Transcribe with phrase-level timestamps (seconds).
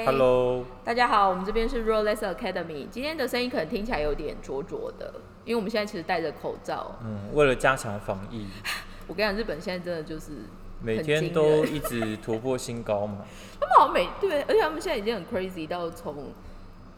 [0.00, 2.88] 嗨 Hello，大家好，我们这边是 r o l e s s Academy。
[2.88, 5.12] 今天的声音可能听起来有点灼灼的，
[5.44, 6.96] 因为我们现在其实戴着口罩。
[7.04, 8.46] 嗯，为了加强防疫，
[9.06, 10.44] 我跟你讲，日本现在真的就是
[10.80, 13.18] 每天都一直突破新高嘛。
[13.60, 16.32] 他们好像每对，而且他们现在已经很 crazy 到从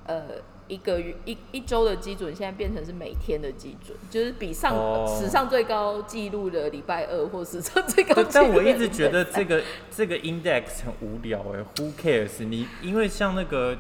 [0.07, 0.23] 呃
[0.69, 12.45] 一个月一一周的基准，现在变成是每天的基准，就是比上、哦史上最高纪录的礼拜二或史上最高 但我一直觉得三这个这个 index 很无聊哎，Who cares？
[12.45, 13.77] 你因为像那个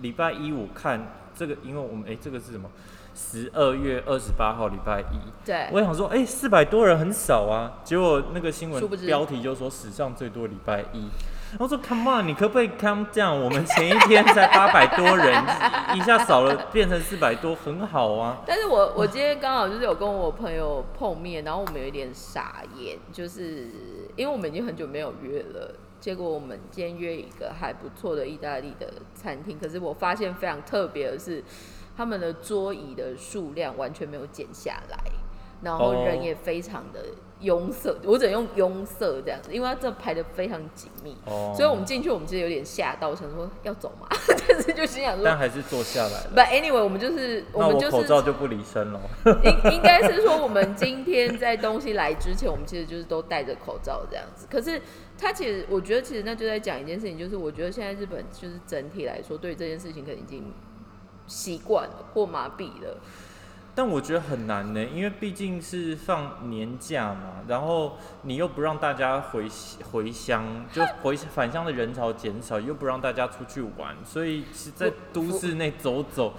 [0.00, 2.70] 礼拜一我看这个，因为我们哎、这个是什么？
[3.14, 11.08] 十二月二十八号礼拜一，对我想说哎四百多人很少啊，结果那个新闻标题就说史上最多礼拜一。
[11.58, 13.34] 然后说 Come on，你可不可以 calm down？
[13.34, 15.42] 我们前一天才八百多人，
[15.94, 18.42] 一下少了变成四百多，很好啊。
[18.46, 23.68] 但是我我今天刚好就是有跟我朋友碰面，然后我们有一点傻眼，就是
[24.16, 31.42] 因为我们已经很久没有约了，结果我们今天约一个还不错的意大利的餐厅，可是我发现非常特别的是，
[31.96, 34.98] 他们的桌椅的数量完全没有减下来，
[35.62, 37.00] 然后哦人也非常的
[37.40, 41.14] 拥塞，我只能用拥塞这样子，因为它这排的非常紧密。
[41.26, 44.08] 哦，所以我们进去，我们其实有点吓到，想说要走嘛，
[44.48, 46.30] 但是就心想说但还是坐下来了。
[46.34, 49.00] ，But anyway，我们就是我们就是口罩就不离身了。
[49.44, 54.46] 应应该是说，我们今天在东西来之前，我们其实就是都戴着口罩这样子。
[54.50, 54.80] 可是，
[55.18, 60.52] 他其实我觉得，其实那就在讲一件事情，就是我觉得现在日本就是整体来说，对这件事情可能已经
[61.26, 62.96] 习惯了或麻痹了。
[63.76, 69.46] 但我觉得很难呢，因为毕竟是放年假嘛，然后你又不让大家回
[69.92, 76.32] 回乡， 就回返乡的人潮减少，又不让大家出去玩，所以是在都市内走走，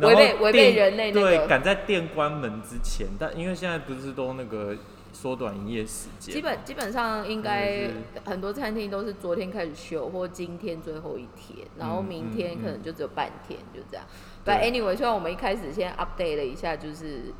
[0.00, 3.06] 违背违背店人类那个对，赶在店关门之前。
[3.20, 4.76] 但因为现在不是都那个
[5.14, 7.88] 缩短营业时间，基本基本上应该
[8.24, 14.04] 很多餐厅都是昨天开始休，或今天最后一天，然后嗯明天可能就只有半天，就这样。
[14.44, 17.32] 对 But anyway，虽然我们一开始先 update 了一下，就是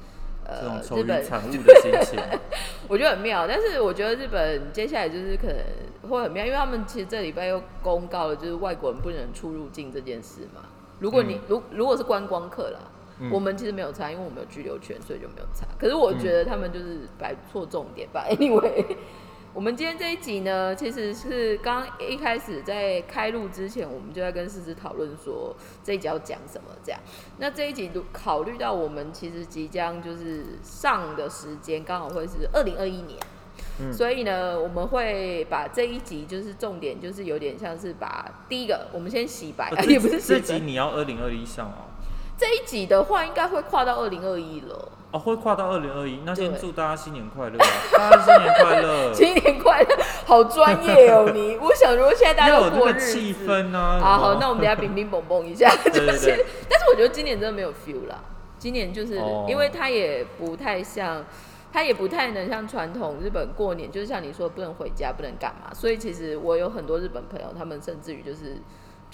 [0.46, 2.20] 这种呃日本产物的心情。
[2.88, 10.62] 我觉得很妙，但是我觉得日本接下来就是可能会很妙，因为他们其实这礼拜又公告了，就是外国人不能出入境这件事嘛。
[11.00, 12.78] 如果你、嗯如如果是观光客啦，
[13.20, 15.66] 嗯我们其实没有差，因为我们有居留权，所以就没有差。
[15.78, 18.26] 可是我觉得他们就是摆错重点吧。
[18.28, 18.96] Anyway，
[19.54, 27.00] 我们今天这一集呢，其实是刚一开始在开录之前，我们就在跟思思讨论说这一集要讲什么这样。
[27.38, 33.18] 那这一集如考虑到我们其实即将就是上的时间刚好会是二零二一年。
[33.80, 41.93] 嗯所以呢，我们会把这一集就是重点，就是有点像是把第一个，我们先洗白，哦 也不是洗这白集你要二零二一上哦。
[42.36, 44.88] 这一集的话，应该会跨到二零二一了。
[45.12, 47.66] 哦，会跨到二零二一，那先祝大家新年快乐啊！
[47.92, 49.12] 大家新年快乐！
[49.14, 49.96] 新年快乐，
[50.26, 51.56] 好专业哦你。
[51.56, 54.00] 我想，如果现在大家都过日子，气氛啊！
[54.00, 58.18] 好好，那我们等下冰冰蹦蹦一下， 就是但是我觉得今年真的没有 feel 啦。
[58.58, 61.24] 今年就是、哦因为它也不太像，
[61.72, 65.72] 它也不太能像传统日本过年，就是像你说不能回家，不能干嘛。
[65.72, 68.60] 所以其实我有很多日本朋友，他们甚至于就是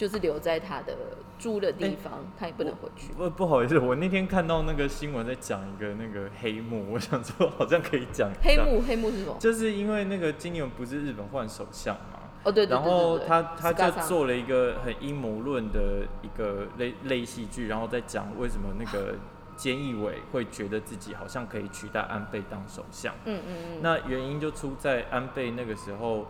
[0.01, 0.97] 就是留在他的
[1.39, 3.13] 住的地方，他也不能回去。
[3.13, 9.37] 不不好意思，我那天看到那个新闻在讲一个那个黑幕，我想说好像可以讲黑，幕，黑幕是什么？
[9.39, 19.17] 就是因为那个今年不是日本换首相嘛，哦，对对对然对对后他他就做了一个很阴谋论的一个类类戏剧，然后在讲为什么那个
[19.59, 23.15] 菅义伟会觉得自己好像可以取代安倍当首相。
[23.27, 26.29] 嗯嗯嗯，那原因就出在安倍那个时候，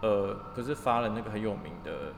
[0.00, 2.12] 呃，不是发了那个很有名的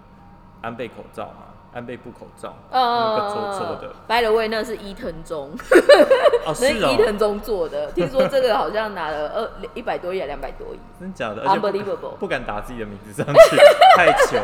[0.64, 3.94] 安倍口罩嘛，安倍布口罩，那个搓搓的。
[4.08, 5.50] By the way，那是伊藤忠，
[6.46, 7.92] 哦，那是伊藤忠做的。
[7.92, 10.78] 听说这个好像拿了二一百多亿，还两百多亿。
[10.98, 13.56] 真假的，而且不 Unbelievable 不敢打自己的名字上去，
[13.96, 14.38] 太糗。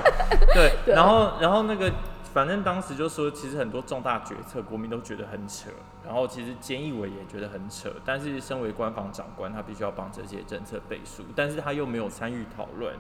[0.54, 1.90] 对，对然后然后那个，
[2.34, 5.70] 反正当时就说，其实很多重大决策，国民都觉得很扯。
[6.04, 12.92] 然后其实菅义伟也觉得很扯，但是身为官方长官，他必须要帮这些政策背书，但是他又没有参与讨论，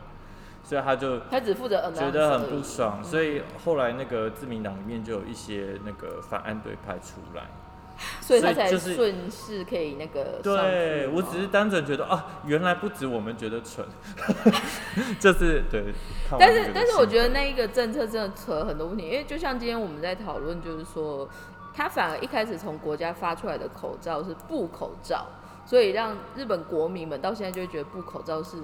[0.62, 7.44] 所以他就他只负责觉得很不爽，嗯所以后来那个自民党里面就有一些那个反安对派出来。
[8.22, 13.84] 所以他才顺势可以那个上对我只是单纯觉得啊，原来不止我们觉得蠢，
[15.20, 15.92] 就是对。
[16.38, 21.28] 但是但是我觉得那一个政策真的扯很多问题，因为就像今天我们在讨论，就是说
[21.74, 25.26] 他反而一开始从国家发出来的口罩是布口罩，
[25.66, 28.56] 所以让日本国民们到现在就会觉得布口罩是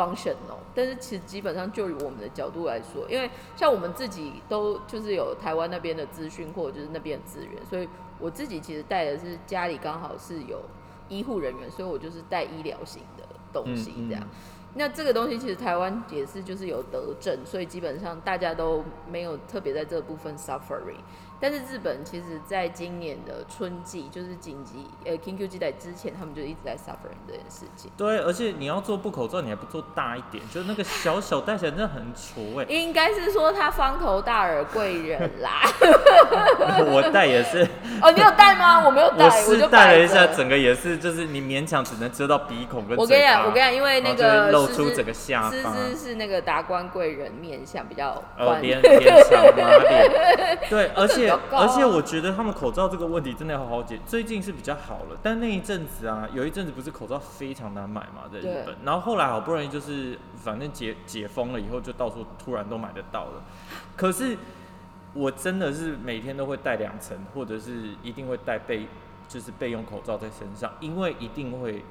[0.00, 7.86] functional，但是其实基本上就以我们的角度来说，因为像我们自己都就是有台湾那边的资讯或者就是那边的资源，所以
[8.18, 10.62] 我自己其实带的是家里刚好是有
[11.08, 14.22] 医护人员，所以我就是带医疗型的东西这样。
[14.24, 14.28] 嗯
[14.72, 21.02] 那这个东西其实台湾也是就是有得症，所以基本上大家都没有特别在这部分 suffering。
[21.40, 27.90] 但是日本其实在今年的春季，就是紧急呃紧急事态之前，他们就一直在 suffering 这件事情。
[27.96, 32.64] 对，而且你要做布口罩，你还不做大一点，就是那个小小戴起来真的很丑哎。
[32.70, 35.62] 应该是说他方头大耳贵人啦。
[36.92, 37.66] 我戴也是。
[38.02, 38.84] 哦，你有戴吗？
[38.84, 42.98] 我没有戴，我是戴了一下，整个也是，就是你勉强只能遮到鼻孔跟。
[42.98, 45.50] 我跟你讲，我跟你讲，因为那个露出整个下巴。
[45.50, 48.22] 思思是那个达官贵人面相比较。
[48.36, 50.58] 呃，脸脸长马脸。
[50.68, 53.98] 对， 而且而且我觉得他们口罩这个问题真的要好好解。
[54.06, 58.76] 最近是比较好了，但那一阵子啊，有一阵子不是口罩非常难买嘛，在日本。
[58.84, 63.42] 然后后来好不容易就是反正解解封了以后，就到处突然都买得到了。
[63.96, 64.36] 可是。
[65.12, 68.86] 我真的是每天都会戴两层，或者是一定会戴备，
[69.26, 71.84] 就是备用口罩在身上，因为一定会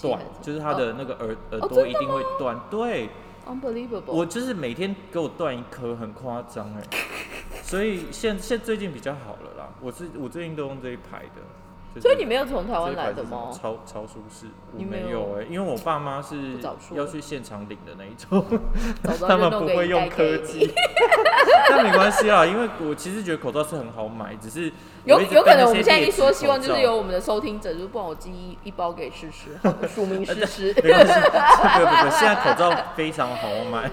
[0.00, 2.56] 断，就是他的那个耳耳朵一定会断。
[2.70, 3.10] 对
[3.50, 4.12] ，unbelievable。
[4.12, 6.82] 我就是每天给我断一颗，很夸张哎。
[7.62, 11.42] 所以现现最近比较好了啦，我是我最近都用这一排的。
[12.00, 13.50] 所以你没有从台湾来的吗？
[13.52, 16.36] 超超舒适，我没有哎，因为我爸妈是
[16.94, 18.44] 要去现场领的那一种，
[19.26, 20.70] 他们不会用科技。
[21.68, 24.72] 但没关系啊，因为我其实觉得口罩是很好买，只是
[25.04, 29.58] 有有可能我们现在一说，希望就是有我们的收听者，就帮我寄一一包给诗诗，
[29.88, 30.74] 署名诗诗。
[30.82, 33.90] 没关系，不不不，现在口罩非常好买，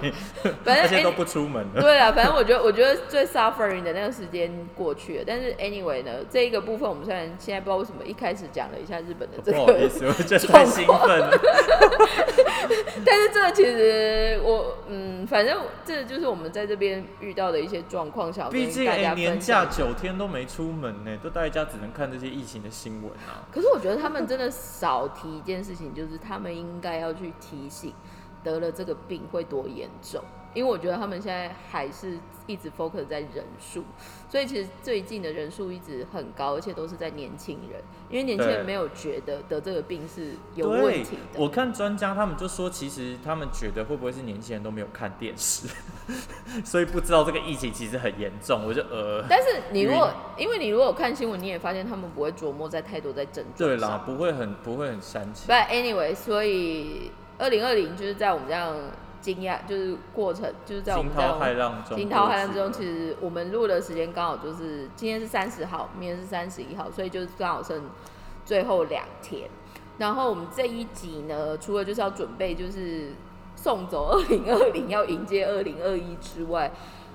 [0.64, 1.82] 反正 现在都不出门了。
[1.82, 11.32] 对啊，反正我觉得我觉得最 suffering 的那个时间过去了，但是 anyway 呢，这一个部分我们虽然现在不知道为什么一开始讲了一下日本的这个，不好意思，我觉得太兴奋了。
[13.06, 18.84] 但是这个其实我嗯，反正这就是我们在这边遇到的一些状况，想毕竟
[19.16, 23.48] 年假九天都没出门呢，都在家只能看这些疫情的新闻啊。
[23.52, 27.94] 可是我觉得他们真的少提一件事情，就是他们应该要去提醒
[28.44, 30.24] 得了这个病会多严重。
[30.54, 32.18] 因为我觉得他们现在还是
[32.48, 33.84] 一直 focus 在人数，
[34.30, 41.40] 所以其实最近的人数一直很高，而且都是在年轻人，因为年轻人没有觉得得这个病是有问题的。
[41.40, 45.68] 我看专家他们就说，其实他们觉得会不会是年轻人都没有看电视，
[46.66, 48.66] 所以不知道这个疫情其实很严重。
[48.66, 55.54] 我就呃，但是你如果因为你如果看新闻，你也发现他们不会琢磨在太多在症状对啦，不会很不会很煽情。
[55.54, 58.76] But anyway，所以二零二零就是在我们这样。
[59.34, 61.98] 惊讶就是过程，就是在我们这样惊涛骇浪中。
[61.98, 67.84] 惊涛骇浪中，其实我们录的时间刚好就是今天是三十号，明天是三十一号，所以就是刚好剩
[68.46, 69.50] 最后两天。
[69.98, 73.10] 然后我们这一集呢，除了就是要准备就是
[73.58, 76.72] 送走二零二零，要迎接二零二一之外，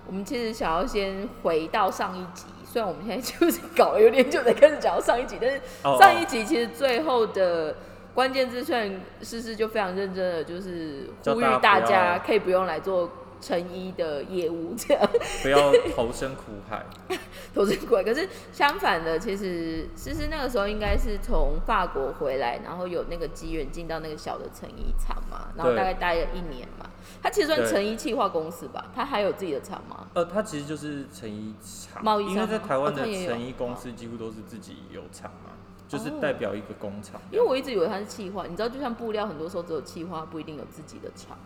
[0.07, 2.45] 我们其实想要先回到上一集。
[2.67, 5.61] 虽然我们现在就是搞了有点久才开始讲到上一集，但是
[5.99, 7.75] 上一集其实最后的。
[8.15, 13.11] 关键字，虽然诗诗就非常认真的，就是呼吁大家可以不用来做
[13.41, 15.09] 成衣的业务，这样
[15.43, 16.85] 不要投身苦海，
[17.55, 18.05] 投身苦海。
[18.05, 26.89] 可是相反的，其实诗诗那个时候应该是从法国回来，然后有那个机缘进到那个小的成衣厂嘛，然后大概待了一年嘛。
[27.23, 30.07] 他其实算成衣企划公司吧，他还有自己的厂吗？
[30.15, 35.52] 呃，他其实就是成衣厂，贸易因为在台湾的成衣公司几乎都是自己有厂嘛。
[35.93, 41.37] 就是代表一个工厂，因为我一直以为它是气化，你知道，就像布料，很多时候只有气化，不一定有自己的厂。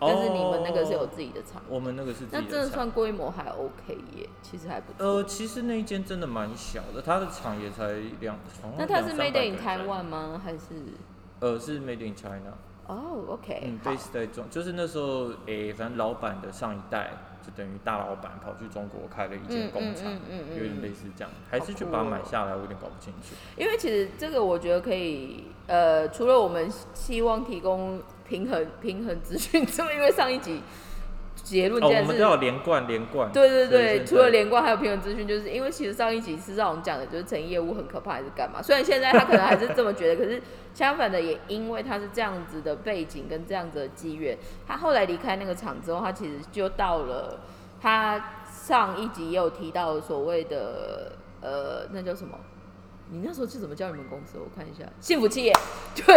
[0.00, 2.24] 但是你们那个是有自己的厂，我们那个是。
[2.30, 5.06] 那真的算规模还 OK 耶，其实还不错。
[5.06, 8.36] 呃，其实那一间真的蛮小的，它的厂也才两。
[8.76, 10.38] 那它是 Made in Taiwan 吗？
[10.44, 10.58] 还是？
[11.40, 12.52] 呃，是 Made in China。
[12.86, 13.62] 哦，OK。
[13.64, 17.10] 嗯，base 在中，就是那时候，诶，反正老板的上一代。
[17.44, 20.10] 就等于大老板跑去中国开了一间工厂，
[20.56, 23.34] 有点类似这样，还是去把它买下来，我有点搞不清楚。
[23.56, 30.62] 因为其实这个我觉得可以，呃，除了我们希望提供平衡平衡资讯 之外，因为上一集。
[31.44, 33.30] 结论，哦，我们都要连贯连贯。
[33.30, 38.62] 对对对，除了连贯，还有平衡资讯，就是因为其实上一集是让我们讲的，就是成业务很可怕，还是干嘛？
[38.62, 44.36] 虽然现在他可能还是这么觉得， 可是相反的，也因为他是这样子的背景跟这样子的机缘，
[44.66, 47.40] 他后来离开那个厂之后，他其实就到了
[47.80, 52.38] 他上一集也有提到所谓的呃，那叫什么？
[53.10, 54.38] 你那时候是怎么叫你们公司？
[54.38, 55.52] 我看一下，幸福企业。
[55.94, 56.14] 对，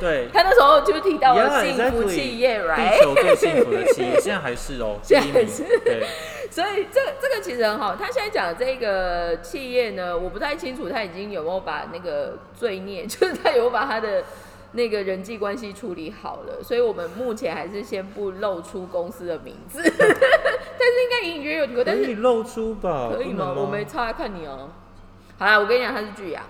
[0.00, 2.98] 对， 他那时候就提到了幸福企业，right？
[2.98, 5.62] 地球最幸福的企业，现在还是哦， 现在还是。
[5.84, 6.04] 对，
[6.50, 7.94] 所以这这个其实很好。
[7.94, 14.24] 他现在讲的这个企业呢，我不太清楚他已经有没有把那个罪孽，就是他有没有把他的
[14.72, 16.62] 那个人际关系处理好了。
[16.62, 21.84] 所以我们目前还是先不露出公司的名字，但是应该隐隐约约有提过。
[21.84, 23.12] 可以露出吧？
[23.14, 23.54] 可以吗？
[23.56, 24.68] 我没差，看你哦。
[25.36, 26.42] 好啦，我跟你讲，他是巨阳，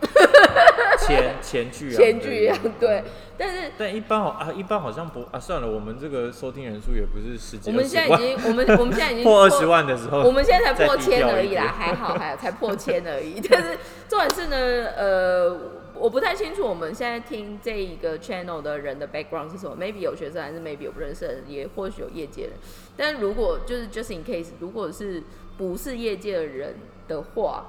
[1.01, 3.03] 前 前巨阳，前巨阳，对。
[3.37, 13.41] 但是但一般好啊，一般好像不啊，算了，我们这个收听人数也不是十几，我们现在已经，我们我们现在已经破二十万的时候，我们现在才破千而已啦，还好还才破千而已。
[13.51, 13.77] 但是
[14.09, 14.57] 重点是呢，
[14.97, 15.59] 呃，
[15.95, 22.53] 我不太清楚我们现在听这一个 channel 的人的 background 是什么，maybe 有学生，还是 maybe 有不认识的人，也或许有业界人。
[22.97, 25.23] 但如果就是 just in case，如果是
[25.59, 26.77] 不是业界的人
[27.09, 27.65] 的话，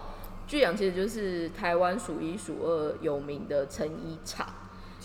[0.47, 4.47] 巨阳其实就是台湾数一数二有名的成衣厂。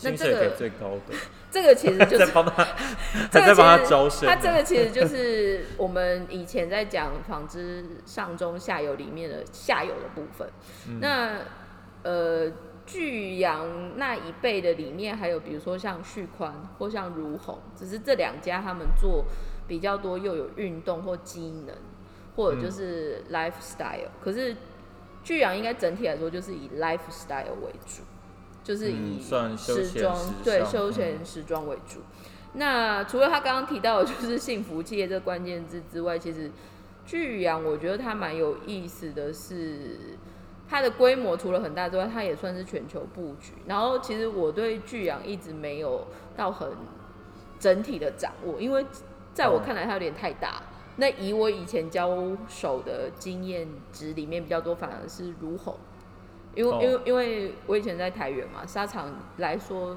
[0.03, 1.15] 那这薪水给个最高的，
[1.51, 2.65] 这个其实就是 在帮他，
[3.31, 4.27] 在帮他招生。
[4.27, 10.49] 它这个其实就是我们以前在讲纺织上中下游里面的下游的部分。
[10.89, 11.39] 嗯那
[12.03, 12.51] 呃，
[12.87, 19.27] 巨阳那一辈的里面，还有比如说像旭宽或像如虹，只是这两家他们做
[19.69, 21.77] 比较多，又有运动或机能，
[22.37, 24.57] 或者就是 lifestyle、可是
[25.23, 28.03] 巨阳应该整体来说就是以 lifestyle 为主，
[28.65, 32.01] 就是以时装、对休闲时装为主。
[32.55, 36.51] 那除了他刚刚提到的就是幸福企业这个关键字之外，其实
[37.07, 39.97] 巨阳我觉得它蛮有意思的是，
[40.69, 43.53] 它的规模除了很大之外，它也算是全球布局。
[43.67, 46.69] 然后其实我对巨阳一直没有到很
[47.59, 48.85] 整体的掌握，因为
[49.33, 50.63] 在我哦看来它有点太大。
[51.01, 55.75] 那以我以前交手的经验值里面比较多，反而是如虹，
[56.55, 56.79] 因为、哦。
[56.83, 59.97] 因为因为我以前在台原嘛，沙场来说，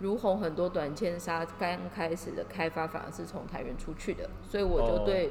[0.00, 5.02] 如虹很多短签沙刚开始的开发反而是从台原出去的，所以我就哦。
[5.06, 5.30] 对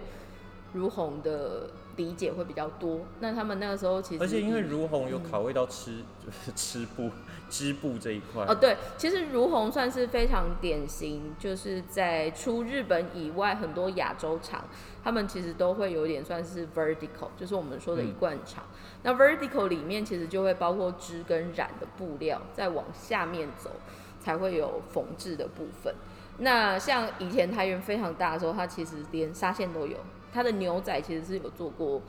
[0.71, 3.01] 如虹的理解会比较多。
[3.19, 7.09] 那他们那个时候其实而且因为如虹有考虑到吃，就是织布、
[7.49, 8.45] 织布这一块。
[8.45, 14.65] 哦，对，其实如虹算是非常典型，就是在出日本以外，很多亚洲厂，
[15.03, 18.63] 他们其实都会有点算是 vertical，就是我们说的一嗯贯厂。
[19.03, 23.71] 那 vertical 里面其实就会包括织跟染的布料，再往下面走
[24.19, 25.93] 才会有缝制的部分。
[26.39, 29.97] 那像以前台源非常大的时候，它其实连纱线都有，
[30.35, 32.01] 它的牛仔其实是有做过。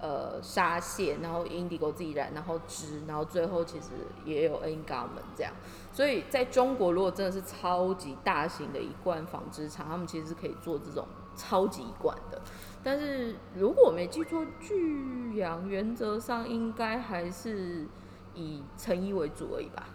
[0.00, 3.86] 呃，纱线，然后 indigo 自己染，然后织，然后最后其实
[4.26, 5.50] 也有 n g a r m e n 这样。
[5.92, 11.06] 所以在中国，如果真的是超级大型的一贯纺织厂，他们其实是可以做这种
[11.36, 12.38] 超级一贯的。
[12.82, 17.86] 但是如果我没记错，巨阳原则上应该还是
[18.34, 19.86] 以成衣为主而已吧，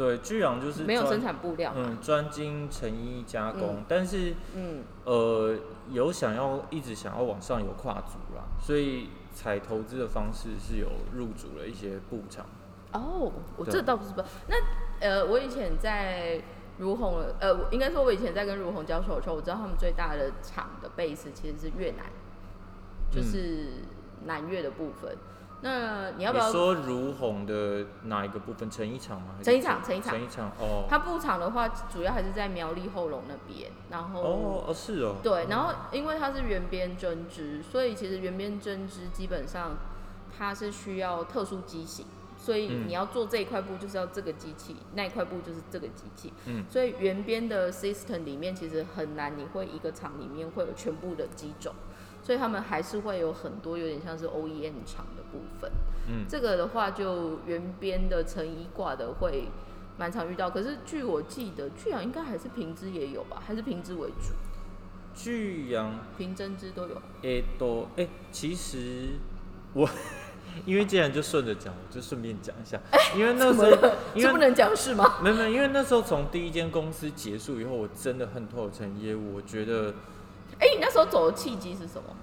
[0.00, 1.82] 对，巨阳就是专没有生产布料嘛。
[1.84, 5.54] 嗯专精成衣加工，但是嗯，呃
[5.90, 12.46] 有想要一直想要往上有跨足啦，所以采投资的方式是有入主了一些布厂。
[12.92, 14.56] 哦，我对这倒不是不，那
[15.00, 16.40] 呃，我以前在
[16.78, 22.06] 如虹，呃，我应该说我以前在跟如虹交手的时候，我知道他们最大的厂的 base 其实是越南，
[23.10, 23.84] 就是
[24.24, 25.14] 南越的部分。
[25.62, 26.46] 那你要不要？
[26.46, 28.70] 你说如虹的哪一个部分？
[28.70, 29.34] 成衣厂吗？
[29.42, 30.86] 成衣厂成衣厂成一场哦。
[30.88, 35.16] 它布厂的话，主要还是在苗栗后龙那边，然后哦哦是哦。
[35.22, 39.72] 对，然后因为它是圆边针织，所以其实圆边针织基本上
[40.36, 42.06] 它是需要特殊机型，
[42.38, 46.32] 所以嗯你要做这一块布就是要这个机器，那一块布就是这个机器。
[46.46, 51.74] 嗯所以圆边的 system 里面其实很难，你会一个厂里面会有全部的机种，
[52.30, 55.68] 所以他们还是会有很多有点像是 OEM 厂的部分。
[56.08, 59.48] 嗯这个的话就原编的成衣挂的会
[59.98, 64.32] 蛮常遇到，可是据我记得，巨阳应该还是平织也有吧，还是平织为主，
[65.12, 67.02] 巨阳平针织都有。
[67.22, 69.08] 诶都诶，其实
[69.72, 69.90] 我
[70.64, 72.80] 因为既然就顺着讲，我就顺便讲一下，
[73.16, 73.90] 因为那时候？
[74.14, 75.16] 因为不能讲是吗？
[75.20, 79.34] 没有没有，因为那时候从第一间公司结束以后，我真的恨透了成业务。
[79.34, 79.92] 我觉得
[80.60, 82.16] 哎、你那时候走的契机是什么？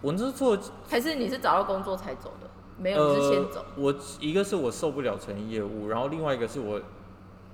[0.00, 0.58] 我那时候做
[0.88, 2.48] 还是你是找到工作才走的？
[2.78, 3.64] 没有，你是先走。
[3.76, 3.82] 呃。
[3.82, 6.80] 我一个是我受不了成衣业务，然后另外一个是我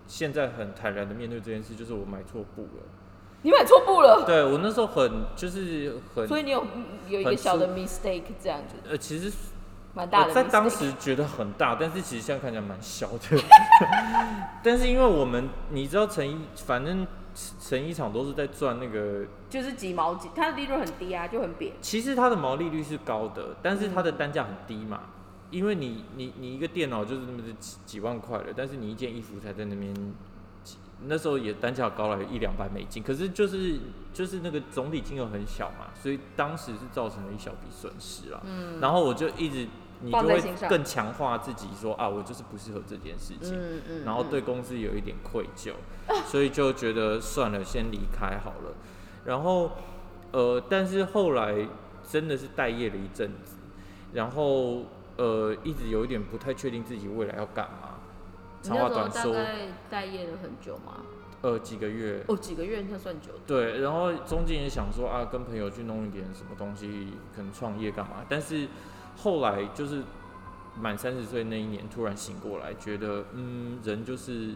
[0.07, 2.83] 现在很坦然的面对这件事，就是我买错布了。
[3.43, 6.65] 你买错布了，对我那时候很就是很所以你有
[7.07, 9.31] 有一个小的 mistake 这样子，呃，其实
[9.95, 10.33] 蛮大的。
[10.33, 13.43] 在当时觉得很大，但是其实现在看起来蛮小的。
[14.65, 17.07] 但是因为我们你知道成衣，反正
[17.61, 21.73] 成衣厂都是在赚那个就是几毛几，它的利润很低啊，就很扁。
[21.80, 25.00] 其实它的毛利率是高的，但是它的单价很低嘛。
[25.50, 29.95] 因为你你你一个电脑就是那么几几万块了，但是你一件衣服才在那边
[30.62, 30.76] 几，
[31.07, 33.78] 那时候也单价高了一两百美金，可是就是
[34.12, 38.42] 就是那个总体金额很小嘛，所以当时是造成了一小笔损失啦。
[38.45, 39.66] 嗯然后我就一直
[40.00, 43.55] 你就会更强化自己说啊，我就是不适合这件事情。
[43.55, 44.05] 嗯嗯。
[44.05, 45.73] 然后对公司有一点愧疚，
[46.26, 48.75] 所以就觉得算了，先离开好了。
[49.25, 49.73] 然后，
[50.33, 51.67] 呃，但是后来
[52.09, 53.57] 真的是待业了一阵子，
[54.12, 54.85] 然后
[55.17, 57.99] 呃一直有一点不太确定自己未来要干嘛。
[58.62, 59.55] 长话短说，大概
[59.90, 61.02] 待业了很久吗？
[61.40, 63.31] 呃几个月，哦，几个月那算久。
[63.47, 68.25] 对，然后中间也想说啊，跟朋友去弄一点什么东西，可能创业干嘛。
[68.28, 68.67] 但是
[69.19, 70.03] 后来就是
[70.81, 74.55] 满三十岁那一年，突然醒过来，觉得嗯，人就是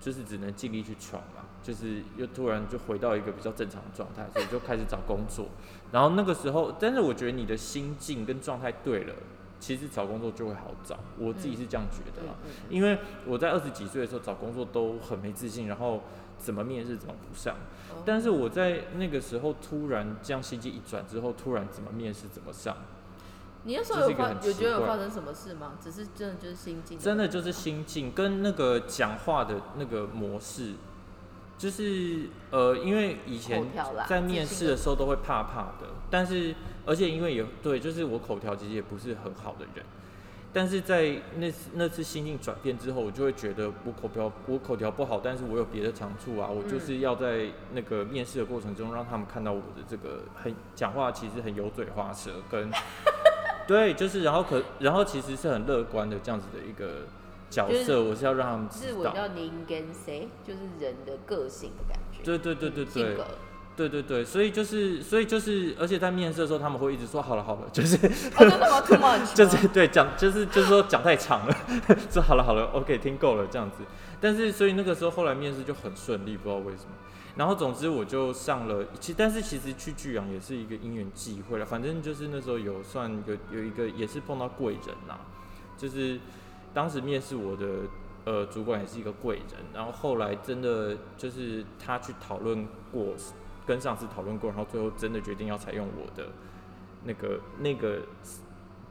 [0.00, 5.46] 就是只能尽力去闯嘛，就是又突然就回到一个比较正常的状态，所以就开始找工作。
[5.92, 9.14] 然后那个时候，但是我觉得你的心境跟状态对了，
[9.58, 10.98] 其实找工作就会好找。
[11.18, 12.34] 我自己是这样觉得啦。
[12.68, 16.02] 因为我在二十几岁的时候找工作都很没自信，然后
[16.38, 17.56] 怎么面试怎么不上。
[17.56, 22.74] 嗯但是我在那个时候突然这样心境一转之后，突然怎么面试怎么上，
[23.64, 25.72] 你那时候有发有觉得有发生什么事吗？
[25.82, 26.98] 只是真的就是心境。
[26.98, 30.72] 真的就是心境跟那个讲话的那个模式，
[31.58, 33.70] 就是呃，因为以前
[34.08, 36.54] 在面试的时候都会怕怕的，但是
[36.86, 39.84] 而且因为也对，就是我口条其实也不是很好的人。
[40.52, 52.68] 但是在那次那次心境转变之后，我就会觉得我口条我口条不好，但是我有别的长处啊，我就是要在那个面试的过程中让他们看到我的这个很讲话其实很油嘴滑舌，跟
[53.70, 57.06] 对，就是然后可然后其实是很乐观的这样子的一个
[57.48, 62.24] 角就是色，我是要让他们日知道，文叫您跟谁，就是人的个性的感觉。
[62.24, 63.16] 对对对对对。
[63.76, 71.56] 对对对，所以就是所以就是，而且在面试的时候他们会一直说好了好了，就是哦，真的吗？Too much 就吗是对讲，就是就是说讲太长了，
[72.10, 73.78] 说好了好了，OK 听够了这样子。
[74.20, 76.90] 但是所以那个时候后来面试就很顺利，不知道为什么。
[77.36, 85.18] 然后总之我就上了，其但是其实去巨阳也是一个因缘际会了，反正就是那时候有算有有一个也是碰到贵人呐、
[85.76, 86.20] 就是
[86.74, 87.66] 当时面试我的
[88.24, 93.14] 呃主管也是一个贵人，然后后来真的就是他去讨论过，
[93.66, 96.30] 跟上司讨论过，然后最后真的决定要采用我的
[97.04, 98.02] 那个那个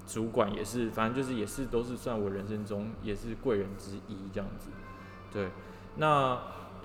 [0.08, 4.70] 主管也是，反正就是也是都是算我人生中也是贵人之一这样子。
[5.32, 5.50] 对，
[5.98, 6.40] 那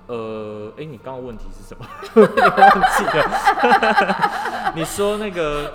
[0.07, 1.87] 呃，哎、你刚刚问题是什么？
[2.15, 4.73] 我忘记了。
[4.77, 5.73] 你说那个，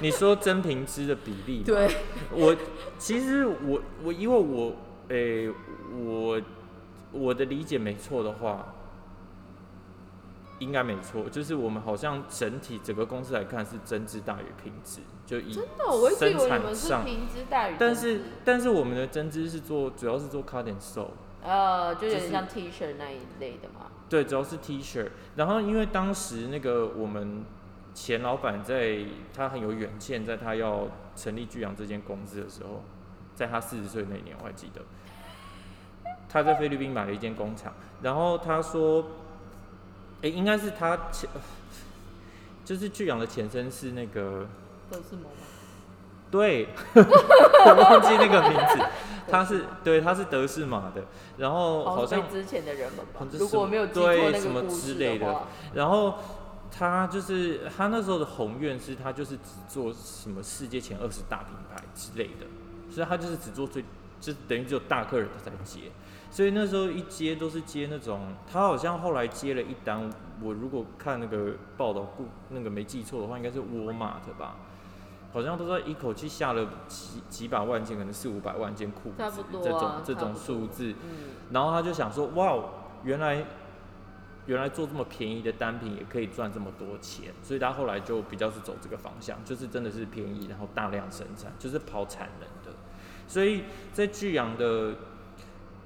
[0.00, 1.88] 你说真平之的比例，对，
[2.32, 2.54] 我
[2.98, 4.74] 其实我我因为我
[5.08, 5.50] 诶、
[5.96, 6.40] 我
[7.12, 8.74] 我的理解没错的话，
[10.58, 21.06] 应该没错，就是我们好像整体整个公司来看是真质大于品质，就以真的，我一直以生为你们是平之大于但是但是我们的针织是做主要是做 cut and sew，
[21.42, 23.86] 呃，就有就是点像 T 恤那一类的嘛。
[24.08, 25.08] 对，主要是 T 恤。
[25.36, 27.44] 然后因为当时那个我们
[27.94, 28.98] 前老板在
[29.34, 32.82] 他很有远见，在他要成立巨阳这间公司的时候，
[33.34, 34.82] 在他四十岁那年我还记得，
[36.28, 37.72] 他在菲律宾买了一间工厂，
[38.02, 39.04] 然后他说，
[40.22, 41.28] 诶，应该是他前，
[42.64, 44.46] 就是巨阳的前身是那个，
[44.90, 45.30] 德斯蒙吗？
[46.30, 48.78] 对， 我忘记那个名字，
[49.30, 51.04] 他是对，他是德式马的，
[51.38, 55.42] 然后好像之前的人们如果没有记错对什么那个故事之类的，
[55.74, 56.14] 然后
[56.70, 62.46] 他就是他那时候的宏愿是他就是只做什么世界前二十大品牌之类的，
[62.90, 63.84] 所以他就是只做最，
[64.20, 65.90] 就等于只有大客人他才接，
[66.30, 70.10] 所以那时候一接都是接那种，他好像后来接了一单，
[70.42, 74.56] 我如果看那个报道故那个没记错的话，应该是沃尔玛的吧。
[75.32, 81.10] 好像都在一口气下了几几百万件，可能四五百万件裤子，这种啊这种数字，嗯，
[81.52, 82.58] 然后他就想说，哇，
[83.04, 83.44] 原来
[84.46, 92.76] 原来做这么便宜的单品也可以赚这么多钱，所以他后来就比较是走这个方向，就是真的是便宜，然后大量生产，就是跑产能的。
[93.28, 93.62] 所以
[93.92, 94.94] 在巨阳的，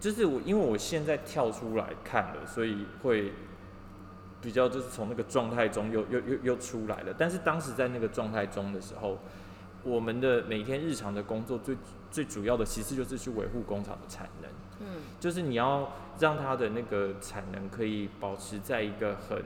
[0.01, 3.35] 就是我因为我现在跳出来看了，所以会
[4.45, 7.15] 比较就是从那个状态中又又又又出来了。
[7.17, 9.19] 但是当时在那个状态中的时候，
[9.83, 11.75] 我们的每天日常的工作最
[12.11, 14.51] 最主要的其实就是去维护工厂的产能。
[14.81, 19.43] 嗯，就是你要让它的那个产能可以保持在一个很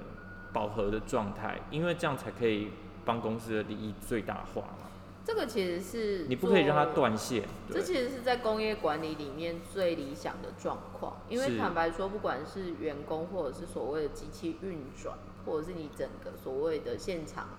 [0.53, 2.71] 饱和的状态，因为这样才可以
[3.05, 4.89] 帮公司的利益最大化嘛。
[5.29, 7.43] 这个其实是你不可以让它断线。
[7.71, 17.51] 这其实是在工业管理里面最理想的状况，因为坦白说，不管是员工或者是所谓的机器运转，或者是你整个所谓的现场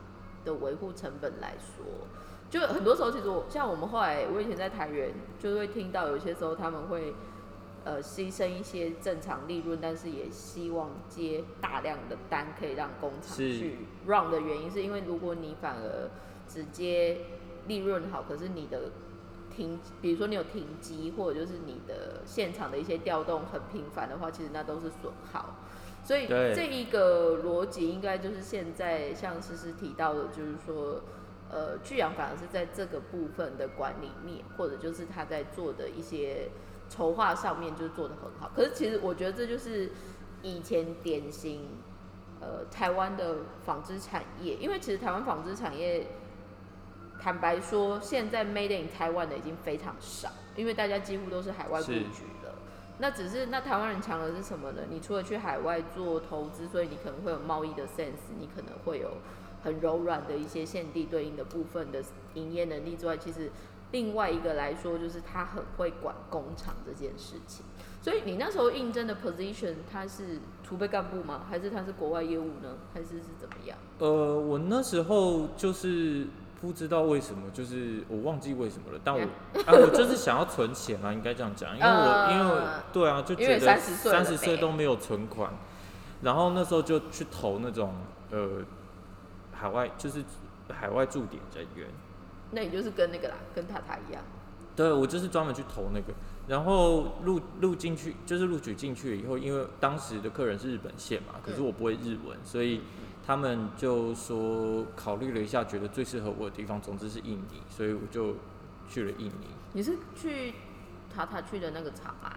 [0.44, 1.86] 的维护成本来说，
[2.50, 7.14] 就很多时候其实我像我们后来，我以前在台原就会听到有些时候他们会
[7.84, 13.78] 呃牺牲一些正常利润，但是也希望接大量的单，可以让工厂去
[14.08, 16.10] run 的原因，是因为如果你反而
[16.48, 17.20] 直接
[17.70, 18.92] 利润好，可是你的
[19.50, 25.56] 停，比如说你有停机，或者就是你的现场的一些调动很频繁的话，其实那都是损耗。
[26.04, 31.02] 所以这一个逻辑应该就是现在像诗诗提到的，就是说，
[31.52, 36.50] 呃，巨阳反而是在这个部分的管理面，或者就是他在做的一些
[36.90, 38.50] 筹划上面，就是做的很好。
[38.56, 39.92] 可是其实我觉得这就是
[40.42, 41.68] 以前典型
[42.40, 46.08] 呃台湾的纺织产业，因为其实台湾纺织产业
[47.22, 52.56] 坦白说，现在 Made in 台湾的已经非常少，因为大家几乎都是海外布局了。
[52.98, 54.82] 那只是那台湾人强的是什么呢？
[54.90, 59.12] 你除了去海外做投资，所以你可能会有贸易的 sense，你可能会有
[59.64, 62.04] 很柔软的一些现地对应的部分的
[62.34, 63.52] 营业能力之外，其实
[63.92, 67.66] 另外一个来说，就是他很会管工厂这件事情。
[68.02, 71.46] 所以你那时候应征的 position，他是储备干部吗？
[71.50, 72.78] 还是他是国外业务呢？
[72.94, 73.78] 还是是怎么样？
[74.00, 76.28] 呃，我那时候就是
[76.62, 79.22] 不知道为什么，就是我忘记为什么了，但我
[79.66, 85.54] 啊，我就是想要存钱啊，应该这样讲，因为我、因为对啊，就觉得30岁了三十岁都没有存款，
[86.22, 87.94] 然后那时候就去投那种
[88.32, 88.62] 呃
[89.54, 90.24] 海外就是
[90.70, 91.88] 海外驻点人员，
[92.52, 94.22] 那你就是跟那个啦，跟塔塔一样。
[94.76, 96.14] 对我就是专门去投那个，
[96.48, 102.82] 然后录录进去，就是录取进去以后，因为当时的客人是日本线嘛，可是我不会日文，所以
[103.30, 108.34] 他们就说考虑了一下，觉得最适合我的地方，总之是印尼，所以我就
[108.90, 109.46] 去了印尼。
[109.74, 110.56] 你是去
[111.14, 112.32] 塔塔去的那个厂吗？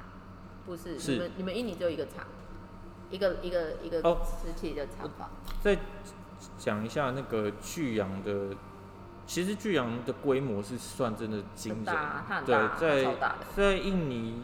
[0.67, 2.27] 不是，是你们你们印尼只有一个厂，
[3.09, 5.31] 一个一个一个哦瓷器的厂房。
[5.63, 5.79] 再
[6.59, 8.55] 讲一下那个巨阳的，
[9.27, 11.97] 其实巨阳的规模是算真的惊人
[12.45, 13.35] 对在。
[13.57, 14.43] 在印尼，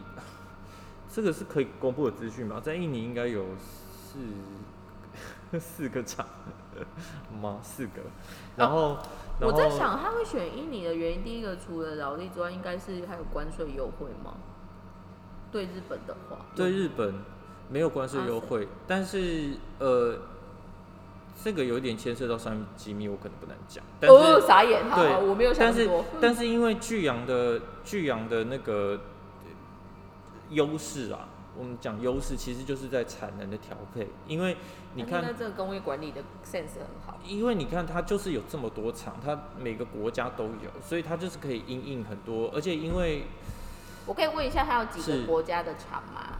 [1.13, 2.59] 这个是可以公布的资讯吧？
[2.59, 4.17] 在印尼应该有四
[5.57, 6.25] 四个厂
[7.41, 7.59] 吗？
[7.63, 8.01] 四个，
[8.57, 8.97] 然后、
[9.39, 14.35] 我在想，他会选印尼的原因，第一个除了劳力之外，应该是还有关税优惠吗？
[15.51, 17.15] 对日本的话，对日本
[17.69, 20.15] 没有关税优惠，但是呃，
[21.43, 23.83] 这个有点牵涉到商业机密，我可能不能讲。
[23.99, 25.89] 但是、哦，傻眼，好，对好我没有想但是。
[26.21, 28.99] 但是因为巨阳的巨阳的那个
[30.49, 34.55] 优势啊，我们讲优势其实就是在产能的调配，因为
[34.95, 37.19] 你看那这个工业管理的 sense 很好。
[37.25, 43.23] 因为你看，它就是有这么多厂，它每个国家都有，所以它就是可以因应很多，而且因为
[44.05, 46.37] 我可以问一下，它有几个国家的厂吗？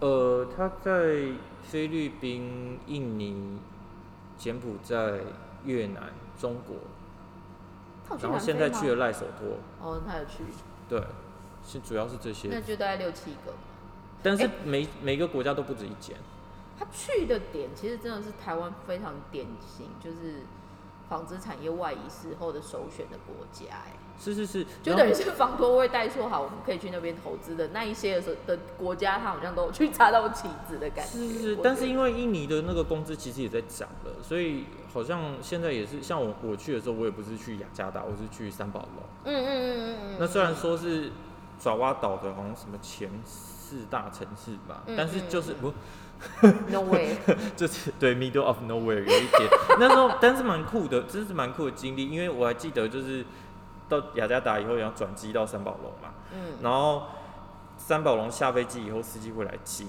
[0.00, 1.28] 呃，它在
[1.62, 3.58] 菲律宾、印尼、
[4.36, 5.20] 柬埔寨、
[5.64, 10.44] 越南、中国，然后现在去了赖索托，哦，他有去，
[10.88, 11.00] 对，
[11.64, 13.52] 是主要是这些那，就大概六七个。
[14.24, 14.50] 但是哎。
[14.64, 16.16] 每每个国家都不止一间，
[16.76, 20.42] 他去的点其实真的是台湾非常典型，就是
[21.08, 31.12] 纺织产业外移时候的首选的国家、哎，是是是，就等于是房托会带说好，我们可以去那边投资的那一些的的国家，他好像都有去插到旗子的感觉。
[31.12, 39.02] 是是是，但是因为印尼的那个工资其实也在涨了，所以好像现在也是像我我去的时候，我也不是去雅加达，我是去三宝楼。
[39.24, 41.12] 嗯嗯嗯嗯嗯，那虽然说是
[41.60, 43.10] 爪哇岛的，好像什么前
[43.64, 47.16] 四大城市吧，嗯但是就是嗯不，no way，
[47.56, 49.48] 就是对 middle of nowhere 有一点，
[49.80, 53.24] 那时候但是蛮酷的，真是蛮酷的经历，因为我还记得就是
[53.88, 57.04] 到雅加达以后要转机到三宝龙嘛，嗯，然后
[57.78, 59.84] 三宝龙下飞机以后，司机会来接，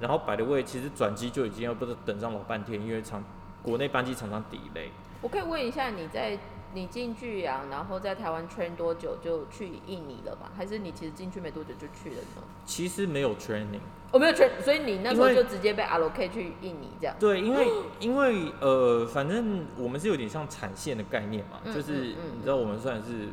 [0.00, 3.22] 然后摆的位其实转机就已经要不是等上老半天，因为常
[3.62, 4.88] 国内班机常常 delay。
[5.22, 6.38] 我可以问一下，你在
[6.76, 10.50] 你进巨阳，然后在台湾 train 多久就去印尼了吗？
[10.54, 12.42] 还是你其实进去没多久就去了呢？
[12.66, 13.80] 其实没有 training，
[14.12, 17.16] 我、没有 train，所以你那时候因为就直接被 allocate 去印尼这样。
[17.18, 17.66] 对，因为
[17.98, 23.28] 因为呃，反正我们是有点像产线的概念嘛，嗯就是嗯嗯你知道我们虽然是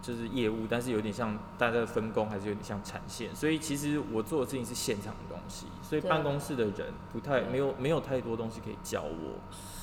[0.00, 9.75] 就是业务，但是有点像大家的分工，还是有点像产线，所以其实我做的事情是现场的东西，所以对办公室的人不太对没有没有太多东西可以教我，是，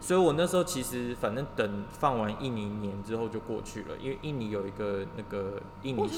[0.00, 6.10] 所以我那时候其实反正等放完印尼年之后就过去了，因为印尼有一个那个印尼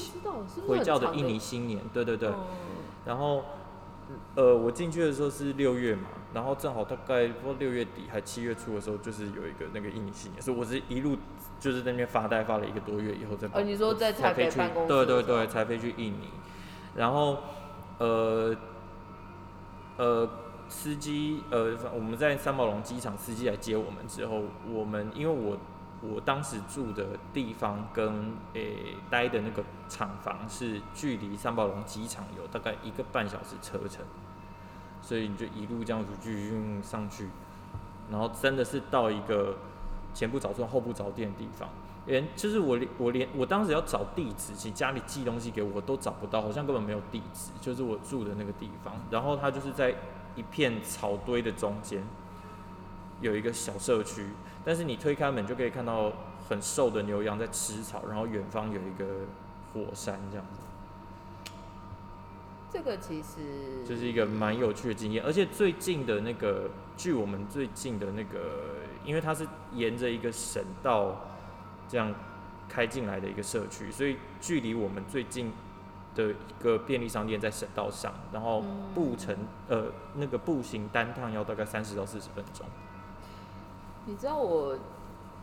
[0.67, 2.35] 回教的印尼新年，对对对，嗯
[3.05, 3.43] 然后，
[4.35, 11.17] 呃，我进去的时候是六月嘛，然后正好大概不知道六月底还七月初的时候，就是有一个那个印尼新年，所以我是一路
[11.59, 13.59] 就是在那边发呆，发了一个多月以后再跑。
[13.59, 16.29] 哦你说在台才飞去北办公室对对对，才飞去印尼，
[16.95, 17.37] 然后，
[17.97, 18.55] 呃，
[19.97, 20.29] 呃。
[20.69, 25.57] 司机，呃，我们在三宝龙机场，司机来接我们之后，我们因为我
[26.01, 34.03] 我当时住的地方跟诶、待的那个厂房是距离三宝龙机场有大概一个半小时车程，
[35.01, 37.29] 所以你就一路这样子继续上去，
[38.11, 39.55] 然后真的是到一个
[40.13, 41.69] 前不着村后不着店的地方，
[42.05, 49.95] 连就是我连我连我当时要找地址，其实家里寄东西给我都找不到，好像根本没有地址，就是我住的那个地方，然后他就是在
[50.35, 52.03] 一片草堆的中间。
[53.21, 54.25] 有一个小社区，
[54.65, 56.11] 但是你推开门就可以看到
[56.49, 59.21] 很瘦的牛羊在吃草，然后远方有一个
[59.73, 60.59] 火山这样子。
[62.69, 71.21] 这个其实就是一个蛮有趣的经验，而且最近的那个，距我们最近的那个，因为它是沿着一个省道
[71.87, 72.13] 这样
[72.67, 75.51] 开进来的一个社区，所以距离我们最近
[76.15, 79.35] 的一个便利商店在省道上，然后步程
[79.67, 82.65] 呃那个步行单趟要大概三十到四十分钟。
[84.05, 84.77] 你知道我，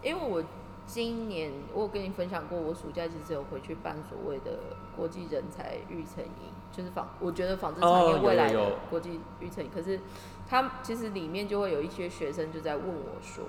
[0.03, 0.43] 因为我
[0.87, 9.71] 今年我有跟你分享过，我暑假其实有回去办所谓的国际人才育成营，就是纺，我觉得纺织产业未来的国际育成营。
[9.73, 10.01] 可是
[10.49, 13.45] 他其实里面就会有一些学生就在问我说，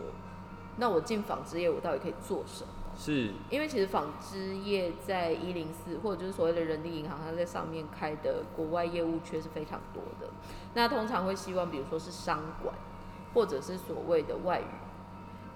[0.78, 2.70] 那我进纺织业我到底可以做什么？
[3.04, 10.32] 是因为其实纺织业在一零四或者就是所谓的人力银行，它在上面开的国外业务缺是非常多的。
[10.76, 12.76] 那通常会希望，比如说是商管，
[13.34, 14.66] 或者是所谓的外语，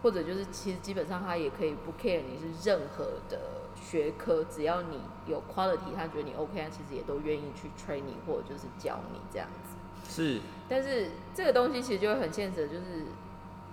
[0.01, 3.39] 或者就是其实基本上他也可以不 care 你是任何的
[3.79, 9.75] 学科，只要你有 quality，他觉得你 OK，他其实也都愿意去 train 你或者就是教你这样子。
[10.09, 13.05] 是，但是这个东西其实就会很现实，就是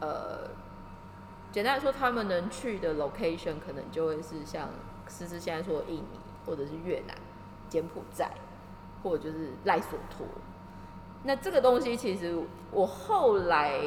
[0.00, 0.48] 呃，
[1.52, 4.70] 简单来说，他们能去的 location 可能就会是像
[5.06, 7.14] 思思现在说的印尼，或者是越南、
[7.68, 8.30] 柬埔寨，
[9.02, 10.26] 或者就是赖索托。
[11.24, 12.36] 那这个东西其实
[12.70, 13.78] 我后来，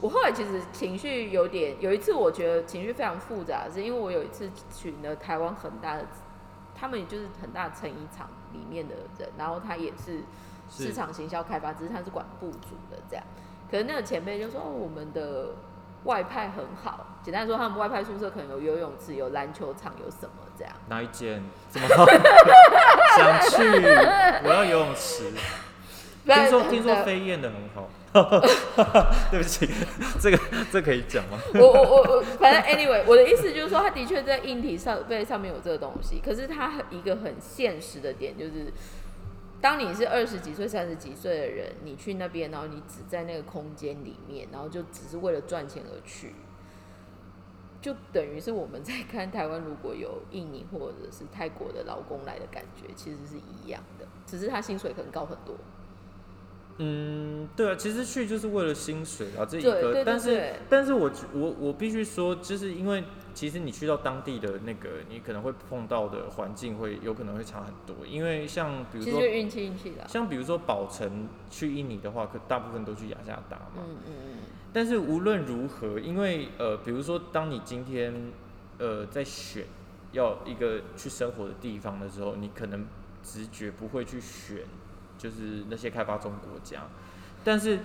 [0.00, 6.06] 我后来其实情绪有点，有一次我觉得情绪非常复杂，是因为我有一次请了台湾很大的，
[6.74, 10.22] 他们也就是很大的成衣厂里面的人，然后他也是
[10.70, 13.24] 市场行销开发，只是他是管部组的这样。
[13.70, 15.54] 可是那个前辈就说，哦，我们的
[16.04, 20.72] 外派很好，简单说，他们外派宿舍可能有游泳池、有篮球场、有什么这样。
[20.88, 21.42] 哪一间？
[21.68, 21.88] 怎么？
[23.16, 23.62] 想去？
[24.44, 25.32] 我要游泳池。
[26.22, 27.88] 听说听说飞燕的很好。
[29.30, 29.68] 对不起，
[30.20, 30.38] 这个
[30.72, 31.38] 这可以讲吗？
[31.54, 38.72] 我我我我，反正 anyway，我的意思就是说，他的确在硬体设备上面有这个东西，可是他很一个很现实的点就是，
[39.60, 46.34] 当你是二十几岁、三十几岁的人，你去那边，然后你只在那个空间里面，然后就只是为了赚钱而去，
[47.82, 55.54] 就等于是我们在看台湾如果有印尼或者是泰国的劳工来的感觉，其实是一样的，只是他薪水可能高很多。
[56.82, 63.04] 嗯，对啊，其实去就是为了薪水啊，这一个，但是对但是我我我必须说，就是因为
[63.40, 70.06] 其实你去到当地的那个，你可能会碰到的环境会有可能会差很多，因为像比如说运气运气的啊。
[70.06, 74.38] 像比如说宝城去印尼的话，可大部分都去雅加达嘛，嗯嗯嗯，
[74.74, 78.12] 但是无论如何，因为呃，比如说，当你今天
[78.76, 79.64] 呃在选
[80.12, 82.86] 要一个去生活的地方的时候，你可能
[83.22, 84.64] 直觉不会去选
[85.16, 86.82] 就是那些开发中国家，
[87.42, 87.78] 但是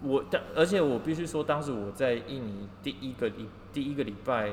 [0.00, 4.50] 我但而且我必须说，当时我在印尼第一个礼第一个礼拜，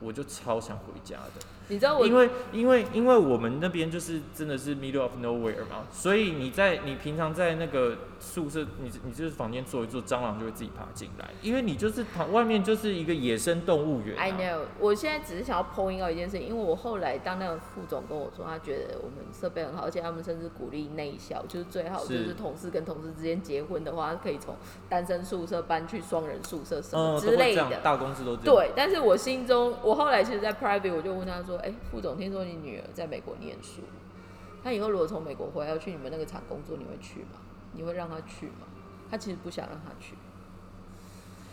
[0.00, 1.44] 我就超想回家的。
[1.68, 14.22] 你知道我因为因为因为我们那边就是真的是 middle of nowhere 嘛，所以你在你平常在那个宿舍，你你就是房间坐一坐，蟑螂就会自己爬进来，因为你就是旁外面就是一个野生动物园、啊。
[14.22, 24.56] I know，我现在只是想要 point out 一件事情，因为我后来当那个副总跟我说，他觉得我们设备很好，而且他们甚至鼓励内校，就是最好就是是同事跟同事之间结婚的话，可以从
[24.88, 27.80] 单身宿舍搬去双人宿舍什嗯，么之类的。
[27.82, 28.54] 大公司都这样。
[28.54, 33.82] 对，但是我心中，我后来其实，在 private 我就问他说：“哎、副总，听说你女儿在美国念书，
[34.62, 37.38] 她以后如果从美国回来要去你们那个厂工作，你会去吗？
[37.72, 38.66] 你会让他去吗？”
[39.10, 40.14] 他其实不想让他去。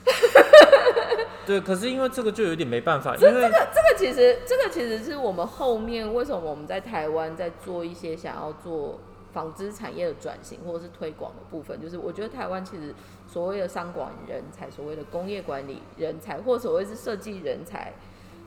[1.45, 8.99] 对，可是因为这个就有点没办法，因为这个这个其实，这个其实是我们后面为什么我们在台湾在做一些想要做
[9.33, 12.93] 纺织产业的转型或者是推广的部分，就是我觉得台湾其实
[13.27, 17.93] 所谓的商管人才、所谓的工业管理人才，或所谓是设计人才，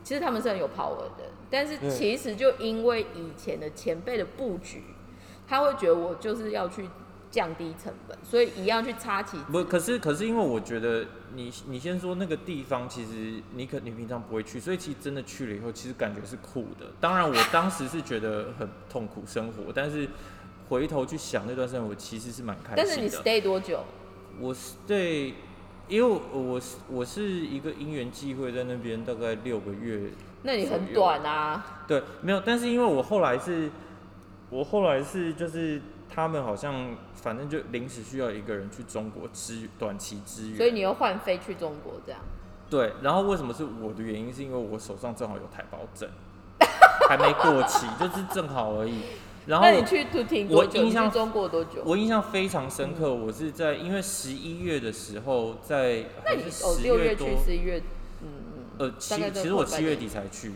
[0.02, 1.24] 其实他们是很有 power 的。
[1.50, 4.82] 但是对其实就因为以前的前辈的布局，
[5.46, 6.88] 他会觉得我就是要去
[7.30, 16.86] 降低成本，所以一样去插旗不，可是可是因为我觉得你你先说那个地方，其实你可你平常不会去，所以其实真的去了以后，其实感觉是酷的。
[17.00, 20.08] 当然，我当时是觉得很痛苦生活，但是
[20.68, 22.82] 回头去想那段生活，其实是蛮开心的。
[22.84, 23.84] 但是你 stay 多久？
[24.40, 25.34] 我是对，
[25.88, 30.10] 因为我是我是一个因缘际会在那边大概六个月，
[30.42, 31.84] 那你很短啊。
[31.86, 33.70] 对，没有，但是因为我后来是，
[34.50, 35.80] 我后来是就是
[36.16, 42.18] 他们好像反正就临时需要一个人去中国支短期支援，所以你又换飞去中国这样。
[42.70, 46.08] 对，然后为什么是我的原因，是因为我手上正好有台胞证，
[47.06, 49.02] 还没过期， 就是正好而已。
[49.44, 50.80] 然后那你去图停多久？
[50.80, 51.82] 我印象中国多久？
[51.84, 57.82] 我印象非常深刻，我是在因为十一月的时候在那你哦六十月去，十一月，
[58.22, 60.52] 嗯嗯，呃，七其实我七月底才去，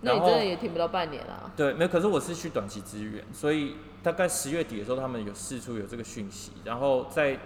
[0.00, 1.52] 那你真的也停不到半年啊。
[1.56, 7.38] 对，没有，可是我是去短期支援，所以大概十月底的时候，他们有试出有这个讯息，然后在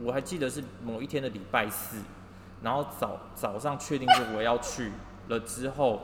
[0.00, 1.98] 我还记得是某一天的礼拜四，
[2.62, 4.92] 然后早早上确定是我要去
[5.26, 6.02] 了之后，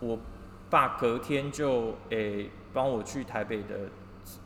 [0.00, 0.18] 我
[0.70, 3.90] 爸隔天就诶帮、我去台北的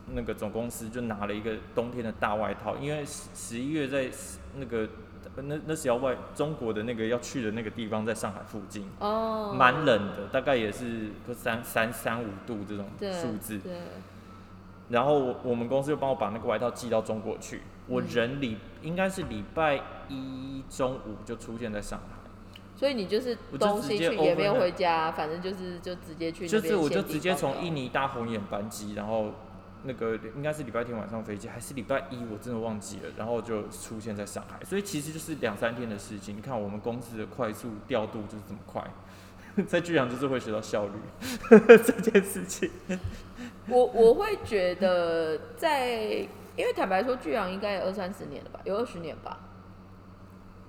[0.07, 4.11] 那个总公司就拿了一个冬天的大外套，因为十十一月在
[4.57, 4.89] 那个
[5.37, 8.85] 那那时要外中国的那个要去的那个地方，在上海附近。
[8.99, 13.59] 哦，蛮冷的，大概也是不三三三五度这种数字。
[13.59, 13.73] 对，
[14.89, 22.15] 然后我我们公司就帮我把那个外套寄到中国去，我嗯人礼应该是礼拜一中午就出现在上海，
[22.75, 29.31] 所以你就是东西去也没有回家，反正就是就直接去就是我就直接从印尼搭红眼班机，然后
[29.83, 36.37] 那个应该是礼拜天晚上飞机，还是礼拜一，我真的忘记了，然后就出现在上海，所以其实就是两三天的事情。
[36.37, 38.83] 你看我们公司的快速调度就是这么快，
[39.67, 40.93] 在剧场就是会学到效率。
[41.67, 42.71] 这件事情。
[43.69, 45.95] 我我会觉得在，
[46.55, 49.39] 因为坦白说，巨阳应该有二三十年了吧，有二十年吧，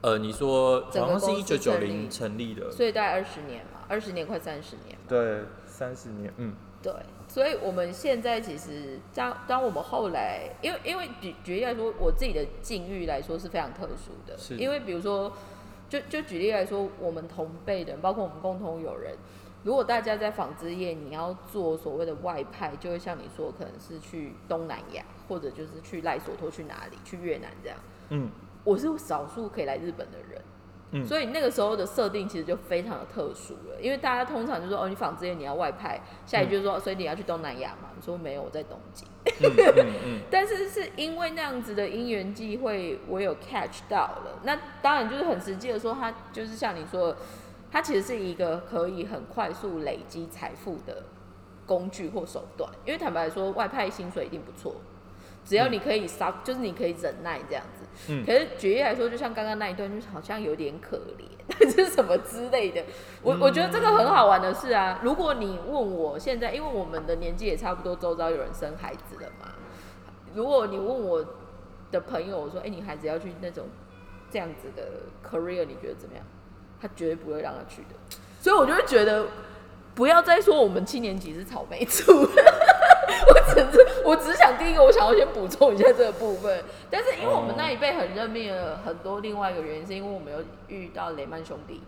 [0.01, 4.99] 呃，你说好像是一九九零成立的，所以大概二十年嘛，二十年快三十年。
[5.09, 6.93] 对，三十年，嗯，对，
[7.29, 14.57] 所以我们现在其实当当我们后来，因为因为举举例来说，我自己的境遇来说是非常特殊的，是。
[14.57, 15.33] 因为比如说，
[15.89, 19.17] 就就举例来说，我们同辈的人，包括我们共同友人，
[19.65, 27.79] 如果大家在纺织业，你要做所谓的外派，就会像你说，可能是去东南亚，或者就是去赖索托去哪里，去越南这样。
[28.11, 28.31] 嗯。
[28.65, 30.43] 我是少数可以来日本的人，
[30.91, 31.07] 嗯。
[31.07, 39.09] 所以那个时候的设定其实就非常的特殊了，因为大家通常就说哦，你纺织业你要外派，下一句就说、所以你要去东南亚嘛，你说没有，我在东京，
[39.41, 47.17] 嗯嗯嗯， 但是是因为那样子的因缘际会，我有 catch 到了，那当然就是很实际的说，他就是像你说的，
[47.71, 51.05] 它其实是一个可以很快速累积财富的
[51.67, 54.77] 工具或手段，因为坦白说，外派薪水一定不错。
[55.45, 58.13] 只要你可以杀，就是你可以忍耐这样子。
[58.13, 61.25] 嗯可是举例来说，就像刚刚那一段，就是好像有点可怜，
[61.75, 62.85] 这是什么之类的。
[63.23, 69.55] 我我觉得这个很好玩的是啊，如果你问我现在，因为我们的年纪也差不多，周遭有人生孩子了嘛。
[70.35, 71.25] 如果你问我
[71.91, 73.67] 的朋友，我说，哎、你孩子要去那种
[74.31, 74.83] 这样子的
[75.27, 76.23] career，你觉得怎么样？
[76.81, 77.97] 他绝对不会让他去的。
[78.41, 79.27] 所以我就会觉得，
[79.95, 82.13] 不要再说我们七年级是草莓族。
[83.27, 86.63] 我只是，我只想第一个，我想要先补充一下这个部分。
[86.91, 90.39] 但是因为我们那一辈很认命了很多，另外一个原因是因为我们有
[90.69, 91.83] 遇到雷曼兄弟，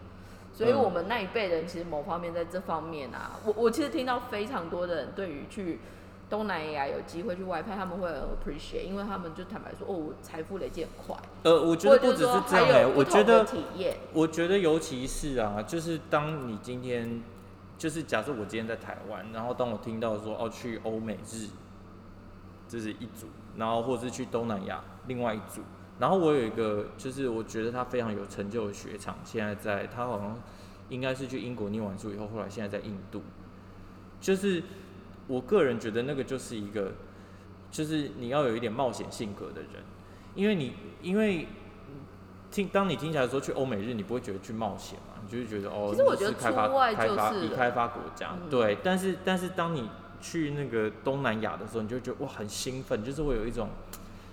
[0.52, 5.78] 所以我们那一辈人其实某方面在这方面啊，我我其实听到非常多的人对于去
[6.30, 17.20] 东南亚有机会去外派，他们会很 appreciate，因为他们就坦白说，哦，我财富累积很快，呃，我觉得不只是这样我觉得体验，我觉得尤其是啊，就是当你今天，
[17.76, 21.48] 就是假设我今天在台湾，然后当我听到说哦去欧美日，
[22.68, 25.62] 这是一组，然后或者是去东南亚另外一组，
[25.98, 30.38] 然后我有一个就是我觉得他非常有成就的学长，现在在他好像
[30.90, 33.20] 应该是去英国念完书以后，后来现在在印度，
[34.20, 34.62] 就是
[35.30, 36.92] 我个人觉得那个就是一个，
[37.70, 39.82] 就是你要有一点冒险性格的人，
[40.34, 41.46] 因为你因为
[42.50, 48.50] 听当你听起来说去欧美日，你不会觉得去冒险嘛，你就会觉得哦，其实我觉得那是开发开发已开发国家，嗯。
[48.50, 49.88] 对，但是但是当你
[50.20, 53.68] 去那个东南亚的时候，你就觉得哇很兴奋，就是会有一种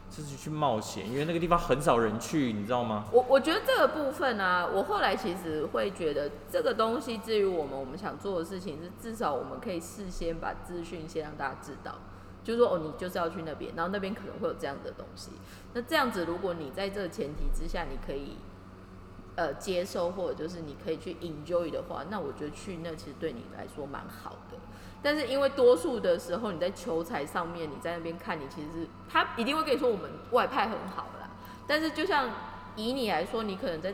[0.09, 3.05] 就是去冒险，因为那个地方很少人去，你知道吗？
[3.11, 11.95] 我我觉得这个部分啊，我后来其实会觉得这个东西，至于我们我们想做的事情是，至少我们可以事先把资讯先让大家知道，
[12.43, 15.31] 就说哦，你就是要去那边，然后那边可能会有这样的东西。
[15.73, 18.37] 那这样子，如果你在这个前提之下，你可以
[19.37, 24.57] 呃接受，或者就是你可以去 enjoy 的话，那我觉得去那其实对你来说蛮好的。
[25.01, 31.29] 但是因为多数的时候你在求财上面，你在那边看，你其实是他一定会跟你说我们外派很好啦。
[31.67, 32.29] 但是就像
[32.75, 33.93] 以你来说，你可能在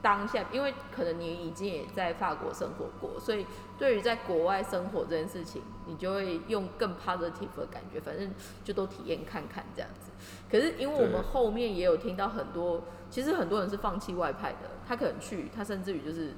[0.00, 3.44] 当下，因为可能你已经也在法国生活过，所以
[3.76, 8.30] 对于在国外生活这件事情，你就会用更 positive 的感觉，反正
[8.62, 10.12] 就都体验看看这样子。
[10.48, 16.34] 可是因为我们后面也有听到很多，其实很多人是放弃外派的，他可能去，他甚至于就是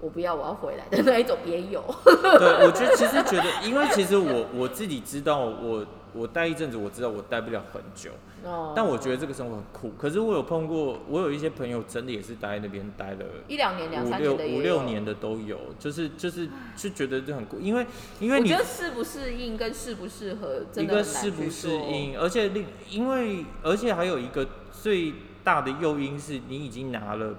[0.00, 1.82] 我不要，我要回来的那一种也有。
[2.04, 8.10] 对，我觉得其实觉得，因为其实我 我自己知道，我我待一阵子，我知道我待不了很久，
[8.42, 9.92] 哦，但我觉得这个生活很酷。
[9.98, 14.46] 可是我有碰过，我有一些朋友真的也是待在那边待了一两年、两三年的。
[14.46, 17.86] 五六年的都有，就是就是就觉得这很酷，因为
[18.20, 21.68] 因为你我觉得适不适应跟适不适合，真一个的适不适。
[21.70, 25.12] 应，而且另因为而且还有一个最
[25.48, 27.34] 大的诱因是你已经拿了，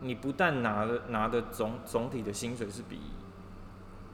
[0.00, 2.98] 你不但拿了拿的总总体的薪水是比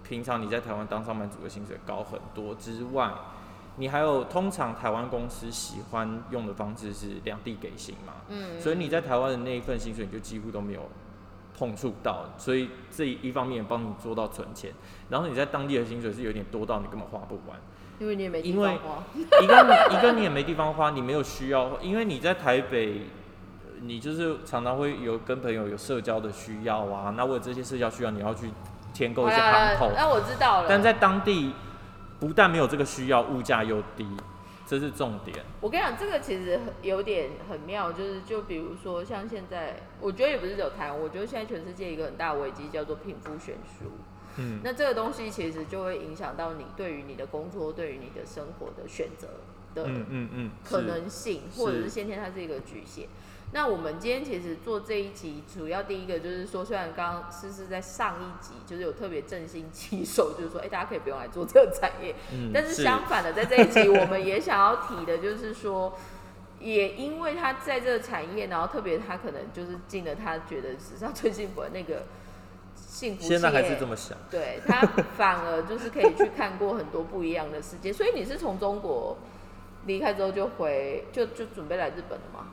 [0.07, 3.11] 平常你在台湾当上班族的薪水高很多之外，
[3.77, 10.83] 你还有通常台湾公司喜欢用的方式是两地给薪嘛，嗯，所以你在台湾的那一份薪水你就几乎都没有
[11.57, 14.71] 碰触到，所以这一方面帮你做到存钱，
[15.09, 17.59] 然后你在当地的薪水是有点多到你根本花不完。
[17.99, 19.03] 因为你也没地因为方花。
[19.15, 23.01] 一个你一个你也没地方花，你没有需要，因为你在台北，呃
[23.83, 28.49] 你就是常常会有跟朋友有社交的需要啊，那为了这些社交需要，你要去
[28.93, 30.69] 添购一些行头，那我知道了。
[30.69, 31.53] 但在当地
[32.19, 34.07] 不但没有这个需要，物价又低，
[34.67, 35.39] 这是重点。
[35.61, 43.87] 我跟你讲，这个其实很有点很妙，就是就比如说像现在，我觉得也不是只有台湾，我觉得现在全世界一个很大的危机叫做贫富悬殊。
[44.37, 49.29] 嗯，那这个东西其实就会影响到你对于你的工作、对于你的生活的选择
[49.75, 53.09] 的嗯嗯嗯，可能性，是或者是先天它是一个局限。
[53.51, 65.97] 那我们今天其实做这一集，主要第一个就是说，虽然刚刚思思在上一集就是有特别振兴起手，就是说，哎、大家可以不用来做这个产业，嗯但是相反的，在这一集我们也想要提的，就是说，
[66.61, 72.03] 也因为他在这个产业，然后特别他可能就是进了他觉得史上最幸福的那个
[72.77, 74.19] 幸福现在还是这么想。
[74.31, 74.83] 对他
[75.17, 77.91] 反而就是可以去看过很多不一样的世界。
[77.91, 79.17] 所以你是从中国
[79.87, 82.49] 离开之后就回，就就准备来日本了吗？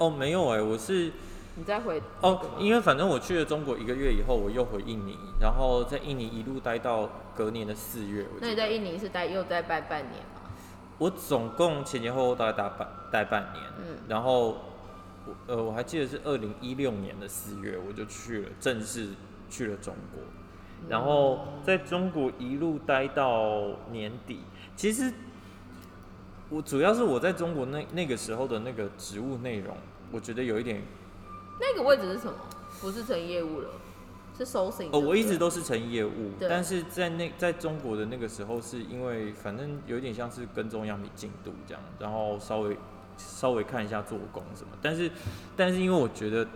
[0.00, 1.12] 哦，没有哎、我是
[1.56, 8.26] 你再回哦，因为反正我去了中国一个月以后，我又回印尼，然后在印尼一路待到隔年的四月。
[8.34, 10.40] 我记得那你在印尼是待又待待半年吗？
[10.96, 14.58] 我总共前前后后大概待半待半年，嗯然后
[15.26, 19.08] 我呃我还记得是二零一六年的四月我就去了，正式
[19.50, 20.22] 去了中国，
[20.88, 24.40] 然后在中国一路待到年底。
[24.76, 25.12] 其实
[26.48, 29.76] 我主要是我在中国那那个时候的那个职务内容，
[30.10, 30.82] 我觉得有一点
[31.60, 32.34] 那个位置是什么？
[32.80, 33.68] 不是成业务了，
[34.38, 42.76] 是收哦，我一直都是成业务，但是在那在中国的那个时候，是因为反正有点像是跟踪样品进度这样，然后稍微
[43.18, 45.10] 稍微看一下做工什么，但是
[45.54, 46.46] 但是因为我觉得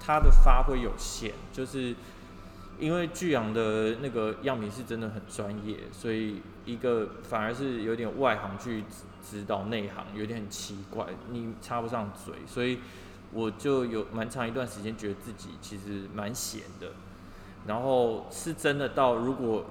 [0.00, 1.94] 他的发挥有限，就是
[2.80, 8.82] 因为巨阳的那个样品是真的很专业，所以一个反而是有点外行去
[9.28, 12.78] 知道内行，有点很奇怪，你插不上嘴，所以
[13.32, 16.92] 我就有蛮长一段时间觉得自己其实蛮闲的，
[17.66, 19.66] 然后是真的到如果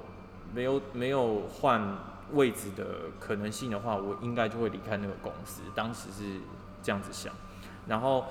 [0.53, 1.97] 没有没有换
[2.33, 5.61] 位置的可能性的话，我应该就会离开那个公司。
[5.73, 6.39] 当时是
[6.83, 7.33] 这样子想，
[7.87, 8.25] 然后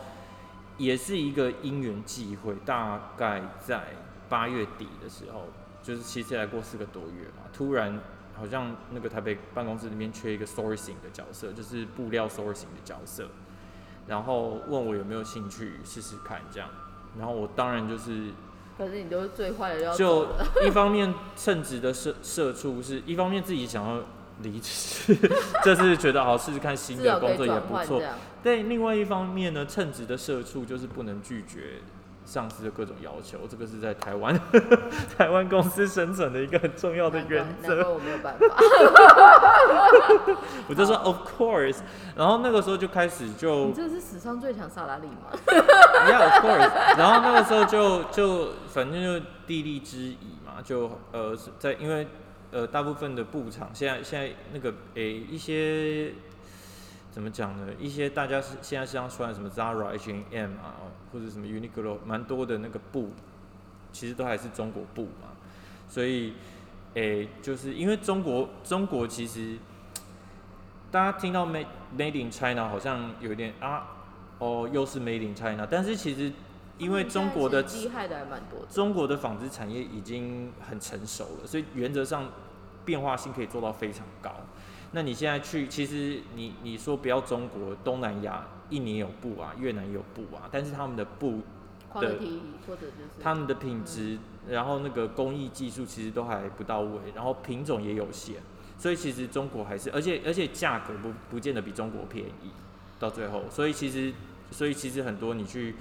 [0.77, 3.95] 也是一个因缘际会，大概在
[4.29, 5.49] 八月底的时候，
[5.83, 8.01] 就是其实才过四个多月嘛，突然
[8.37, 13.29] 好像那个台北办公室里面缺一个 sourcing 的角色，就是布料 sourcing 的角色，
[14.07, 16.69] 然后问我有没有兴趣试试看这样，
[17.19, 18.31] 然后我当然就是
[18.77, 20.27] 可是你都是最坏的要就，
[20.67, 24.03] 一方面称职的社社畜是一方面自己想要
[24.43, 25.17] 离职，
[25.63, 27.77] 这是觉得好试试看新的工作也不错。
[27.77, 28.15] 换这样。
[28.43, 31.81] 但另外一方面呢，称职的社畜就是不能拒绝
[32.25, 34.39] 上司的各种要求，这个是在台湾
[35.17, 37.91] 台湾公司生存的一个很重要的原则。
[37.93, 38.47] 我没有办法。
[40.69, 41.79] 我就说 of course，
[42.17, 45.31] 然后那个时候就开始就你这是史上最强萨拉利吗？
[46.07, 46.97] Yeah, of course。
[46.99, 52.07] 然后那个时候就就反正就地利之宜嘛，就呃在因为
[52.51, 56.13] 呃大部分的布厂现在现在那个诶、一些
[57.15, 57.73] 怎么讲呢？
[57.79, 60.75] 一些大家是现在身上穿的什么 Zara、H&M 啊，
[61.13, 63.13] 或者什么 Uniqlo，蛮多的那个布，
[63.93, 65.29] 其实都还是中国布嘛。
[65.89, 66.33] 所以
[66.95, 69.57] 诶、就是因为中国中国其实
[70.91, 73.87] 大家听到 Made Made in China 好像有点啊。
[74.41, 76.33] 哦，又是 Made in China，但是其实
[76.79, 78.67] 因为中国的厉害的还蛮多的。
[78.67, 82.29] 中国的纺织产业已经很成熟了，所以原则上
[82.85, 84.35] 变化性可以做到非常高。
[84.95, 91.41] 那你现在去，其实你你说不要中国，东南亚，印尼有布啊，越南有布啊，但是他们的布
[91.93, 94.17] ，quality 或者就是他们的品质，
[94.49, 98.37] 然后那个工艺技术其实都还不到位，然后品种也有限，
[98.79, 102.51] 所以其实中国还是，而且而且价格不不见得比中国便宜，
[103.01, 104.15] 到最后，所以其实
[104.53, 105.75] 所以其实很多你去，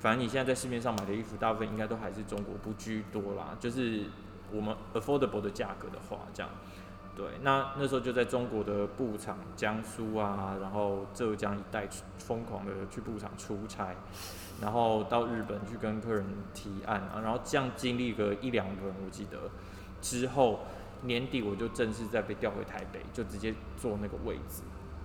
[0.00, 4.04] 反正你现在在市面上买的衣服，大部分应该都还是中国不居多啦，就是
[4.50, 6.50] 我们 affordable 的价格的话，这样。
[7.16, 13.96] 对，那那时候就在中国的布厂，江苏啊，然后浙江一带出疯狂的去布厂出差，
[14.60, 19.38] 然后到日本去跟客人提案啊，然后这样经历个一两轮，我记得
[20.02, 20.60] 之后
[21.04, 24.62] 年底我就正式再被调回台北，就直接坐那个位置。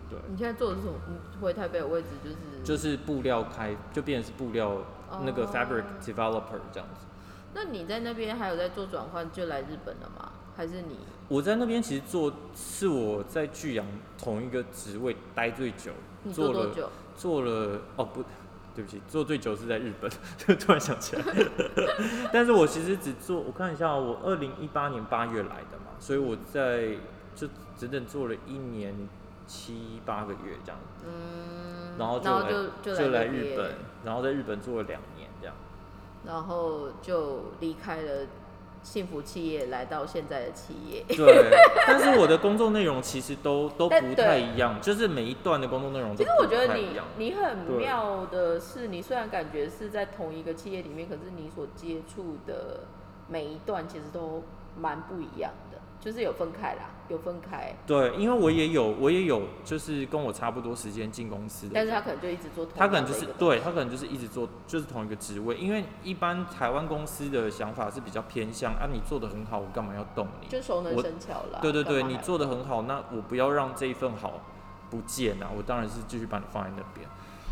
[0.09, 0.99] 对，你现在坐的是什么？
[1.39, 2.35] 回台北的位置就是
[2.65, 4.79] 就是布料开，就变成是布料
[5.23, 7.05] 那个哦 fabric developer 这样子。
[7.53, 10.33] 那你在那边还有在做转换，就来日本了吗？
[10.57, 10.97] 还是你
[11.31, 13.85] 我在那边其实做是我在巨阳
[14.17, 15.91] 同一个职位待最久，
[16.33, 16.89] 做多了久？
[17.15, 18.21] 做了哦不，
[18.75, 20.11] 对不起，做最久是在日本，
[20.57, 21.23] 突然想起来。
[22.33, 26.97] 但是我其实只做，我看一下哦，我二零一八年八月来的嘛，所以我在
[27.33, 28.93] 就整整做了一年
[29.47, 32.51] 七八个月这样，嗯，然后就来
[32.81, 33.71] 就来日本，
[34.03, 35.55] 然后在日本做了两年这样。
[36.23, 38.27] 然后就离开了
[38.83, 41.03] 幸福企业，来到现在的企业。
[41.07, 41.49] 对，
[41.87, 46.87] 但是我的工作内容其实都都不太一样，就是每一段的工作内容都其实我觉得你。
[47.17, 52.81] 你很妙的是，你虽然感觉是在同一个企业里面，可是你所接触的
[53.27, 54.43] 每一段其实都
[54.75, 55.70] 蛮不一样的，
[56.01, 70.47] 就是有分开啦，有分开，对，因为我也有我也有就是跟我差不多时间进公司的，但是他可能就一直做同他可能就是对他可能就是一直做就是同一个职位，因为一般台湾公司的想法是比较偏向啊，你做的很好，我干嘛要动你？
[70.47, 71.59] 就熟能生巧啦。
[71.61, 74.41] 对对对，你做的很好，那我不要让这一份好
[74.89, 77.07] 不见啊，我当然是继续把你放在那边。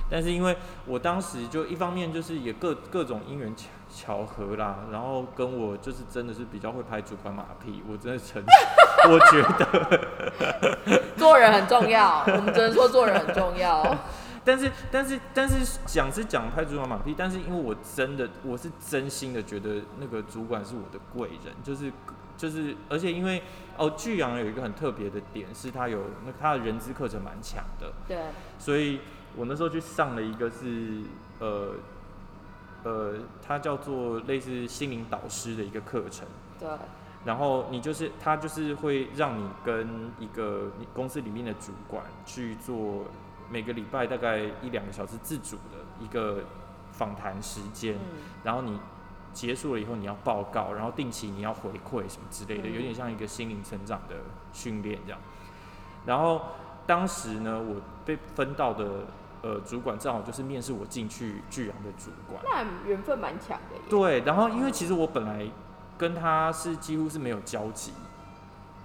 [0.09, 8.47] 但是因为我当时就一方面就是也各各种因缘巧巧合啦，然后跟我就是真的是比较会拍主管马屁，我真的承认，
[9.11, 13.97] 我觉得， 做人很重要，我们只能说做人很重要。
[14.45, 21.91] 但是但是但是讲是讲拍主管马屁，但是因为我真的我是真心的觉得那个主管是我的贵人，就是
[22.37, 23.43] 就是而且因为
[23.77, 28.17] 哦巨阳有一个很特别的点是他有那他的人资课程蛮强的，对，
[28.57, 29.01] 所以
[29.35, 31.01] 我那时候去上了一个是
[31.39, 31.73] 呃
[32.83, 36.27] 呃，它叫做类似心灵导师的一个课程。
[36.59, 36.67] 对，
[37.25, 43.05] 然后你就是他就是会让你跟一个你公司里面的主管去做
[43.49, 46.43] 每个礼拜大概一两个小时自主的一个
[46.91, 48.79] 访谈时间，嗯，然后你
[49.33, 54.15] 结束了以后你要报告，然后定期你要回馈什么之类的，嗯有点像一个心灵成长的
[54.51, 55.19] 训练这样。
[56.05, 56.41] 然后
[56.87, 57.75] 当时呢，我
[58.05, 59.05] 被分到的
[59.41, 62.41] 呃主管正好就是面试我进去巨阳的主管。
[62.43, 63.81] 那缘分蛮强的耶。
[63.89, 65.49] 对，然后因为其实我本来
[65.97, 67.93] 跟他是几乎是没有交集，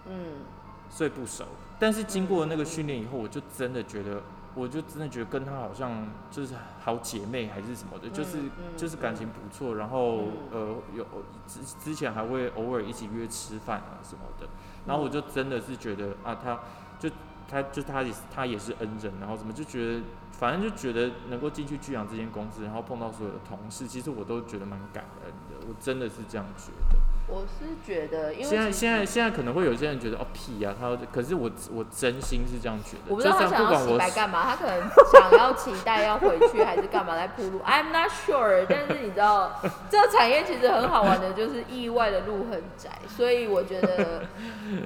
[0.07, 0.43] 嗯，
[0.89, 1.45] 所以不熟。
[1.79, 4.23] 但是经过那个训练以后，我就真的觉得，
[4.55, 8.39] 我就真的觉得跟他好像就是好姐妹还是什么的，就是
[8.77, 9.75] 就是感情不错。
[9.75, 11.05] 然后嗯呃有
[11.47, 14.47] 之之前还会偶尔一起约吃饭啊什么的。
[14.87, 16.61] 然后我就真的是觉得啊，他
[16.99, 17.11] 就
[17.49, 20.01] 他就他也是他也是恩人，然后怎么就觉得
[20.39, 25.67] 反正就觉得能够进去巨阳这间公司，然后碰到所有的同事，其实我都觉得蛮感恩的。
[25.67, 26.99] 我真的是这样觉得。
[27.27, 34.79] 我是觉得，因为现在现在现在可能会有些人觉得哦屁呀、他要可是我我真心是这样觉得，我不知道他就想要洗不管我白干嘛，他可能
[35.11, 38.67] 想要期待要回去，还是干嘛来铺路？I'm not sure。
[38.69, 39.59] 但是你知道，
[39.89, 44.27] 这个产业其实很好玩的，就是意外的路很窄，所以我觉得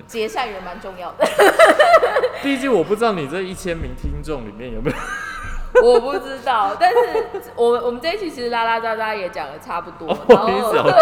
[0.07, 1.26] 结善缘蛮重要的。
[2.40, 4.96] 毕竟我不知道你这一千名听众里面有没有
[5.84, 6.96] 我不知道，但是
[7.54, 10.90] 我们我们这一期其实拉拉杂杂也讲的差不多，哦，然后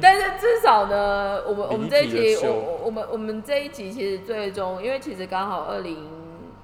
[0.00, 6.08] 但是至少呢，我们我们这一集，离题的秀我我我们我们这一集其实最终，因为其实刚好二零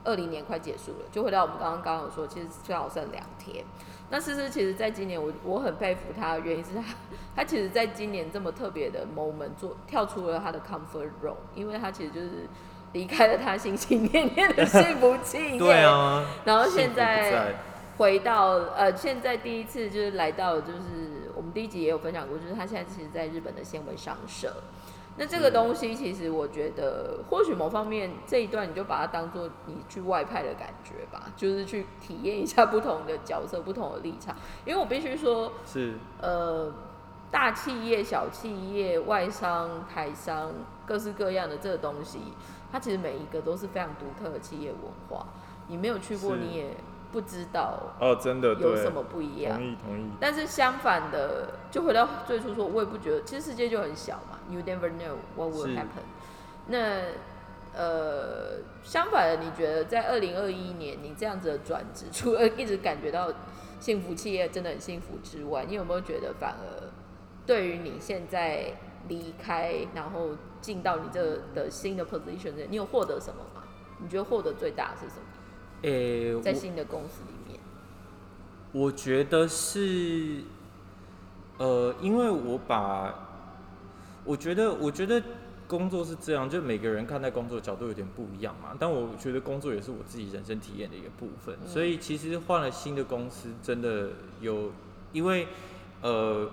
[0.04, 3.64] 二零年快结束了，就回到我们刚刚刚刚有说，其实最好剩两天。
[4.10, 6.84] 那思思其实在今年我我很佩服他的原因是他
[7.34, 12.46] 他其实在今年这么特别的 moment 做跳出了他的 comfort zone，因为他其实就是
[12.92, 17.54] 离开了他心心念念的幸福企业， 对啊，然后现在在。
[17.98, 24.50] 回到呃，现在第一次就是来到，就是我们第一集也有分享过，就是他现在其实在日本的纤维商社。
[25.18, 34.34] 那这个东西其实我觉得，或许某方面这一段你就把它当做你去外派的感觉吧，就是去体验一下不同的角色、不同的立场。
[34.64, 35.92] 因为我必须说，是。
[36.20, 36.72] 呃，
[37.30, 40.50] 大企业、小企业、外商、台商，
[40.86, 42.18] 各式各样的这个东西，
[42.72, 45.26] 它其实每一个都是非常独特的企业文化。
[45.68, 46.74] 你没有去过，你也
[47.12, 49.62] 不知道哦，真的有什么不一样。
[49.62, 56.02] 意同意，但是相反的，就回到最初说，我也不觉得，其实世界就很小嘛，You never know what will happen。
[56.66, 57.02] 那
[57.74, 63.32] 呃，相反的，你觉得在二零二一年你这样子的转职， 除了一直感觉到
[63.80, 66.90] 幸福企业真的很幸福之外，你有没有觉得反而
[67.46, 68.74] 对于你现在
[69.08, 70.30] 离开，然后
[70.62, 73.64] 进到你这的新的 position，你有获得什么吗？
[73.98, 75.22] 你觉得获得最大是什么？
[75.82, 77.60] 诶、在新的公司里面，
[78.72, 80.40] 我觉得是，
[81.58, 83.12] 呃，因为我把，
[84.24, 85.20] 我觉得，我觉得
[85.66, 88.76] 工作是这样，就每个人看待工作的角度有点不一样嘛。
[88.78, 94.10] 但我觉得工作也是我自己人生体验的一个部分，嗯所以其实换了新的公司，真的
[94.40, 94.70] 有，
[95.12, 95.46] 因为，
[96.00, 96.48] 呃。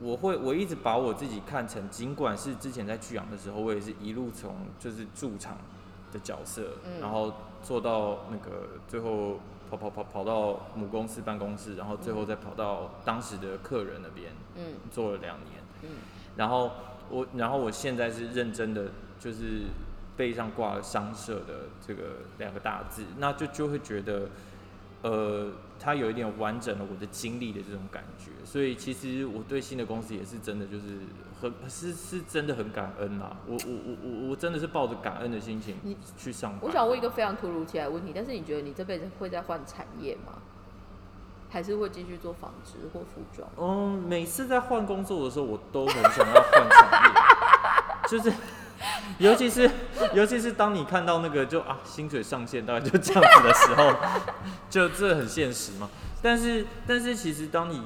[0.00, 5.58] 我会，我一直把我自己看成，尽管是之前在巨阳的时候，我也是一路从就是驻场
[6.12, 7.00] 的角色，嗯。
[7.00, 7.32] 然后
[7.62, 14.74] 做到那个最后跑跑跑跑到母公司办公室，然后最后再跑到当时的客人那边嗯。
[14.90, 15.88] 做了两年，嗯。
[16.36, 16.70] 然后
[17.10, 18.86] 我然后我现在是认真的，
[19.18, 19.62] 就是
[20.16, 22.02] 背上挂了商社的这个
[22.38, 24.28] 两个大字，那就就会觉得，
[25.02, 30.84] 呃，它有一点完整了我的经历的这种感觉，所以其实我对新的公司也是真的就是
[31.38, 35.76] 很是是真的很感恩啦，我我我我我真的是抱着感恩的心情
[36.16, 36.60] 去上班。
[36.62, 40.38] 我想问一个非常突如其来的问题，但是你觉得你这辈子会再换产业吗？
[41.50, 43.46] 还是会继续做纺织或服装？
[43.58, 47.20] 嗯，每次在换工作的时候，我都很想要换产业，
[48.08, 48.32] 就是，
[49.18, 49.70] 尤其是
[50.14, 53.94] 尤其是当你看到那个就啊薪水上限大概就这样子的时候，
[54.70, 55.90] 就这很现实嘛。
[56.22, 57.80] 但是但是其实当你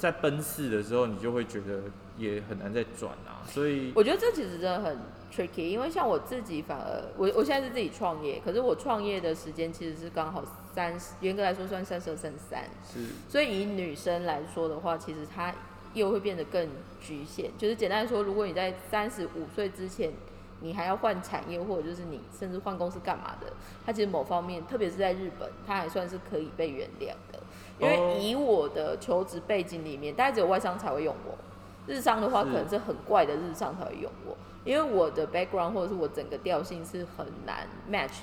[0.00, 1.82] 在奔四的时候，你就会觉得
[2.16, 4.96] 也很难再转啊，所以我觉得这其实真的很
[5.30, 10.42] tricky，因为像我自己反而我我现在是自己创业，可是我创业的时间其实是刚好
[10.74, 13.04] 三十，严格来说算三十二升三，是。
[13.28, 15.54] 所以以女生来说的话，其实她
[15.92, 16.66] 又会变得更
[16.98, 17.50] 局限。
[17.58, 20.10] 就是简单说，如果你在三十五岁之前，
[20.60, 23.52] 你还要换产业，或者就是你甚至换公司干嘛的，
[23.84, 27.40] 它其实某方面，特别是在日本，它还算是可以被原谅的。
[27.78, 31.34] 因哦为以我的求职背景里面，大概只有外商才会用我，
[31.86, 38.18] 日商的话可能是很怪的日商才会用我，因为我的 background 或者是我整个调性是很难 match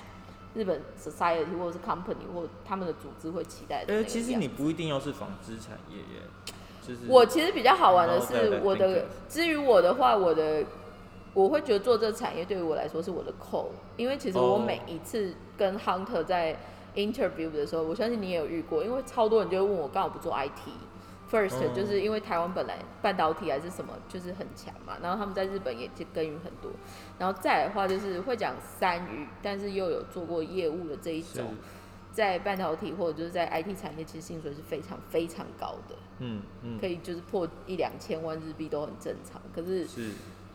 [0.54, 10.64] 日本 society 或者是 company 或他们的组织会期待的呃，其实你不一定要是纺织产业耶，就是我其实比较好玩的是，我的至于我的话，我的
[11.38, 16.58] 我会觉得做这个产业对于我来说是我的扣，因为其实我哦每一次跟 Hunter 在
[16.96, 20.72] interview 的时候，我相信你也有遇过，因为超多人就会问我刚好不做 IT。
[21.30, 26.72] First 哦就是因为台湾本来半导体还是什么就是很强嘛，然后他们在日本也就耕耘很多，
[27.20, 31.54] 然后再来的话就是会讲三语，但是又有做过业务的这一种，
[32.14, 35.96] 在半导体或者就是在 IT 产业，其实薪水是非常非常高的。
[36.20, 39.40] 嗯嗯可以就是破一两千万日币都很正常。
[39.54, 40.12] 可是是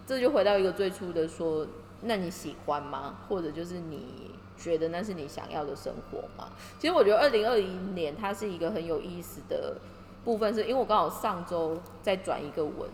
[0.07, 1.67] 这就回到一个最初的说，
[2.03, 3.21] 那你喜欢吗？
[3.29, 6.53] 或者就是你觉得那是你想要的生活吗？
[6.79, 9.77] 其实我觉得二零二一年它是一个很有意思的
[10.25, 12.89] 部分，是因为我刚好上周在转一个文，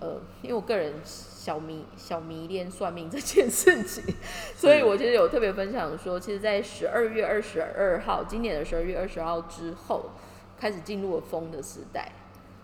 [0.00, 4.02] 呃，因为我个人小迷小迷恋算命这件事情，
[4.56, 10.10] 所以我其实有特别分享说，其实，在十二月二十二号，今年的十二月二十号之后，
[10.58, 12.12] 开始进入了风的时代。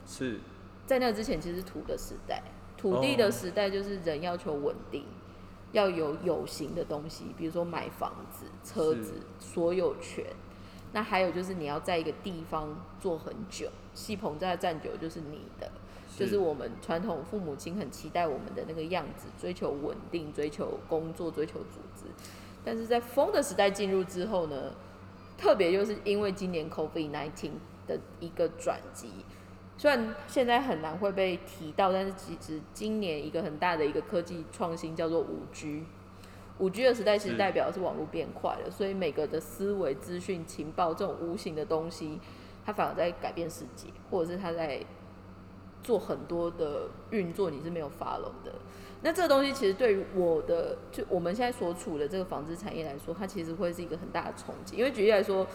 [0.07, 0.41] 是
[0.87, 2.43] 在那之前，其实是土的时代，
[2.77, 5.05] 土地的时代就是人要求稳定，
[5.73, 10.25] 要有有形的东西，比如说买房子、车子、所有权。
[10.93, 15.71] 那还有就是你要在一个地方做很久，戏棚在站久就是你的，
[16.17, 22.05] 就是我们传统父母亲很期待我们的那个样子，追求稳定，追求工作，追求组织。
[22.65, 24.73] 但是在风的时代进入之后呢，
[25.37, 27.51] 特别就是因为今年 COVID 1 9
[27.87, 29.11] 的一个转机，
[29.79, 35.85] 虽然现在很难会被提到，但是其实今年一个很大的一个科技创新叫做五 G。
[36.59, 42.19] 五 G 的时代其实代表的是网络变快了，所以每个的思维、资讯、情报这种无形的东西，
[42.65, 44.81] 它反而在改变世界，或者是它在
[45.83, 48.55] 做很多的运作，你是没有 follow 的。
[49.03, 54.77] 那这个东西其实对于我的，就我们现在所处的这个纺织产业来说，它其实会是一个很大的冲击。
[54.77, 55.47] 因为举例来说，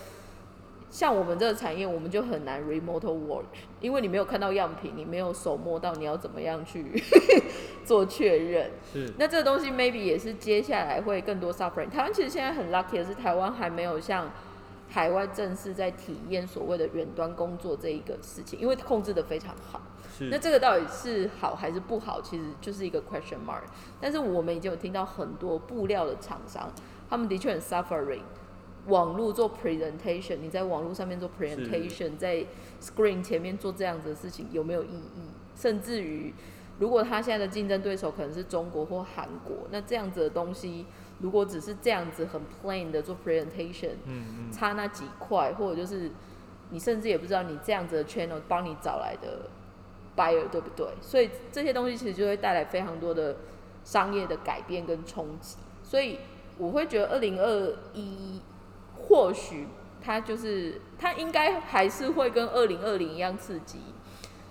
[0.92, 3.46] 像我们这个产业，我们就很难 remote work，
[3.80, 7.02] 因为你没有看到样品，你没有手摸到，你要怎么样去
[7.86, 8.70] 做确认？
[8.92, 11.90] 是那这个东西 maybe 也是接下来会更多 suffering。
[11.90, 14.30] 台湾其实现在很 lucky 的是，台湾还没有像
[14.90, 19.82] 海外正式在体验所谓的远端工作这一个事情，因为控制的非常好。
[20.18, 23.62] 是那这个到底是好还是不好，其实就是一个 question mark。
[24.02, 26.70] 但是我们已经有听到很多布料的厂商，
[27.10, 28.20] 他们的确很 suffering。
[28.88, 32.46] 网络做 presentation，你在网络上面做 presentation，在
[32.82, 35.30] screen 前面做这样子的事情有没有意义？
[35.56, 36.34] 甚至于，
[36.80, 40.86] 如果他现在的竞争对手可能是中国或韩国，那这样子的东西，
[41.20, 46.10] 如果只是这样子很 plain 的做 presentation，嗯嗯差那几块，或者就是
[46.72, 49.48] 你甚至也不知道你这样子的 channel 帮你找来的
[50.16, 50.88] buyer，对不对？
[51.02, 53.36] 所以这些东西其实就会带来非常多的
[53.84, 55.58] 商业的改变跟冲击。
[55.84, 56.18] 所以
[56.58, 58.42] 我会觉得二零二一
[59.04, 59.68] 或许
[60.02, 63.80] 它就是它应该还是会跟二零二零一样刺激，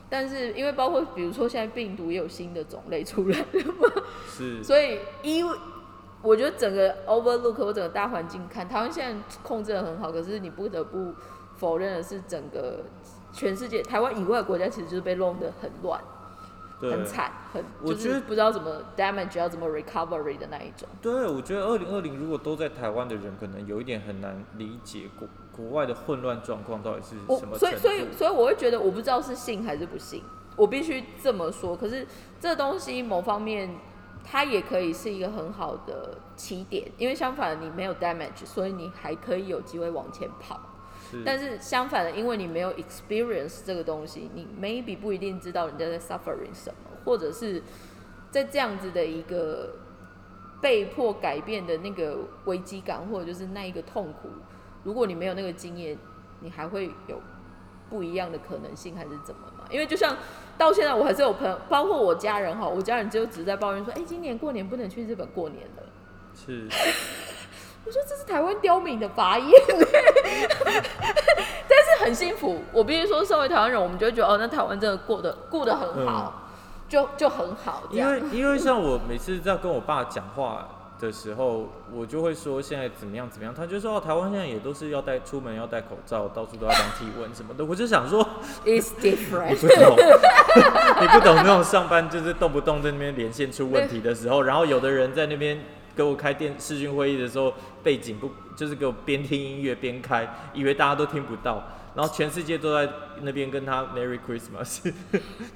[0.08, 5.58] 但是因为包括比如说现在病毒也有新的种类出来了嘛，是，所以因为
[6.22, 11.14] 我觉得整个 overlook 或整个大环境看，台湾现在控制的很好，可是你不得不
[11.56, 12.84] 否认的是，整个
[13.32, 16.19] 全世界台湾以外的国家其实就是被弄得很乱、对
[16.80, 20.88] 很惨、很我觉得就是不知道怎么 damage 要怎么 recovery 的那一种。
[21.02, 27.58] 对，我觉得二零二零如果都在台湾的人，可能有一点很难理解国国外的混乱状况到底是我什么。
[27.58, 30.22] 所以所以所以我会觉得我不知道是信还是不信，
[30.56, 31.76] 我必须这么说。
[31.76, 32.06] 可是
[32.40, 33.68] 这东西某方面
[34.24, 40.58] 它也可以是一个很好的起点，因为相反你没有 damage，所以你还可以有机会往前跑。
[41.10, 47.62] 是但是相反的，因为你没有 experience 这个东西，你 maybe 不一定知道人家在 suffering 什么，或者是
[48.30, 49.74] 在这样子的一个
[50.60, 54.28] 被迫改变的那个危机感，或者就是那一个痛苦，
[54.84, 55.98] 如果你没有那个经验，
[56.40, 57.20] 你还会有
[57.88, 59.64] 不一样的可能性，还是怎么嘛？
[59.70, 60.16] 因为就像
[60.56, 65.82] 到现在，我还是有朋友，包括我家人哈，我家人就只是在抱怨说，哎、今年过年不能去日本过年了。
[66.34, 66.68] 是，
[67.84, 69.50] 我说这是台湾刁民的发言，
[71.68, 72.62] 但是很幸福。
[72.72, 76.48] 我必须说，身为台湾人，我们就会觉得哦，那台湾真的过得过得很好，
[76.88, 77.84] 就就很好。
[77.90, 80.68] 因为因为像我每次在跟我爸讲话
[81.00, 87.64] 的时候，我就会说现在怎么样怎么样，他就说哦，台湾现在也都是要戴出门要戴口罩，到处都要量体温什么的。
[87.66, 88.22] 我就想说
[88.64, 89.56] ，it's 你 different。
[89.56, 89.96] 不懂，
[91.00, 95.58] 你不懂那种上班就是动不动在那边连线出问题的时候， 然后有的人在那边
[96.00, 101.62] 给我开电视讯会议的时候，背景不就是给我边听音乐边开，以为大家都听不到，
[101.94, 102.90] 然后全世界都在
[103.20, 104.90] 那边跟他 Merry Christmas，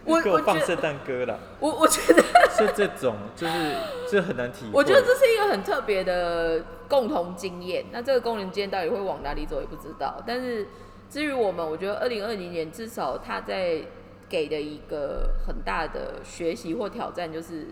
[0.05, 3.74] 我 给我放圣诞歌啦，我我觉得，是这种，就是
[4.11, 4.72] 这很难体会。
[4.74, 7.86] 我觉得这是一个很特别的共同经验。
[7.90, 10.22] 那这个共同经验到底会往哪里走，也不知道。
[10.26, 10.68] 但是
[11.09, 13.80] 至于我们，我觉得二零二零年至少他在
[14.28, 17.68] 给的一个很大的学习或挑战，就是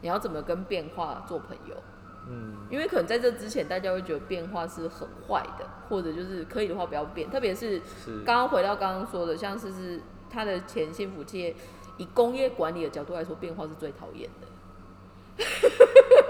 [0.00, 1.76] 你要怎么跟变化做朋友。
[2.30, 7.30] 嗯，因为可能在这之前，大家会觉得变化是很坏的，或者就是可以的话不要变。
[7.30, 10.00] 特别是是刚刚回到刚刚说的，像是是
[10.30, 11.54] 它的前幸福企业，
[11.96, 15.44] 以工业管理的角度来说，变化是最讨厌的，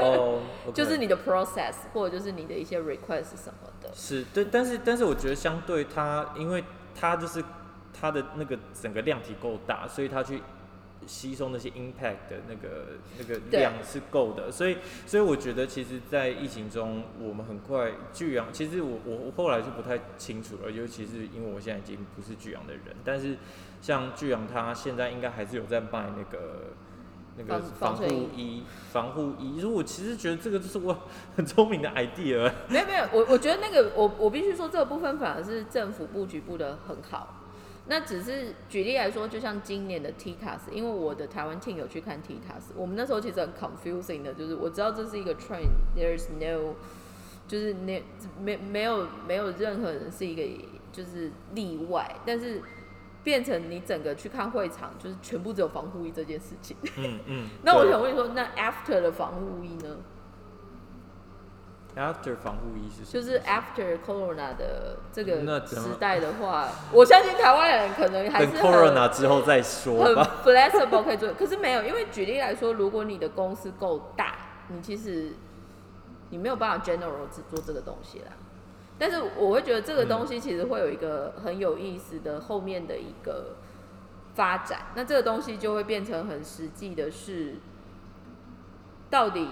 [0.01, 0.41] 哦
[0.73, 3.91] 就是你的 process 或者就是你的一些 request 什么的。
[3.93, 6.63] 是对，但是但是我觉得相对它，因为
[6.95, 7.43] 它就是
[7.93, 10.41] 它的那个整个量体够大，所以它去
[11.07, 12.87] 吸收那些 impact 的那个
[13.19, 14.77] 那个量是够的，所以
[15.07, 23.37] 所以我觉得其实，在疫情中，我们很快巨阳，其实我我我后来就不太清楚了，尤其是因为我现在已经不是巨阳的人，但是
[23.81, 26.75] 像巨阳他现在应该还是有在卖那个。
[27.41, 31.05] 那个防护衣，防护衣，如果我其实觉得这个就是我
[31.37, 37.38] 很聪明的 idea，没有没有，我我觉得那个我我必须说这个部分反而是政府布局布的很好。
[37.91, 46.75] 那只是举例来说，就像今年的 TTAS，因为我的台湾 team 有去看 TTAS，我们那时候其实很 confusing 的，就是我知道这是一个 train，there's no，
[47.47, 48.03] 就是那
[48.39, 50.43] 没没有没有任何人是一个
[50.93, 52.61] 就是例外，但是
[53.25, 56.77] 变成你整个去看会场，就是全部只有防护衣这件事情。
[56.97, 57.49] 嗯嗯。
[57.65, 59.97] 那我想问你说，那 after 的防护衣呢？
[61.99, 70.41] After 防护衣是什么就是 after corona 的这个时代的话，我相信台湾人可能还是很 corona 之后再说很吧。
[70.45, 74.37] flexible 可以做， 可是没有，因为举例来说，如果你的公司够大，
[74.69, 75.33] 你其实
[76.31, 78.33] 你没有办法 general 只做这个东西啦。
[78.99, 83.57] 但是我会觉得这个东西其实会有一个很有意思的后面的一个
[84.35, 87.57] 发展，那这个东西就会变成很实际的是，
[89.09, 89.49] 到底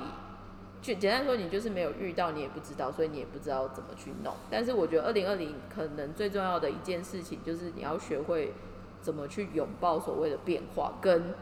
[0.86, 4.32] 就简单说，你就是没有遇到，你也不知道，所以你也不知道怎么去弄。
[4.48, 8.52] 但是我觉得二零二零可能最重要的一件事情就是你要学会
[9.00, 11.34] 怎么去拥抱所谓的变化，跟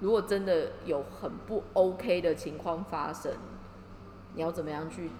[0.00, 3.32] 如果真的有很不 OK 的情况发生，
[4.34, 5.10] 你要怎么样去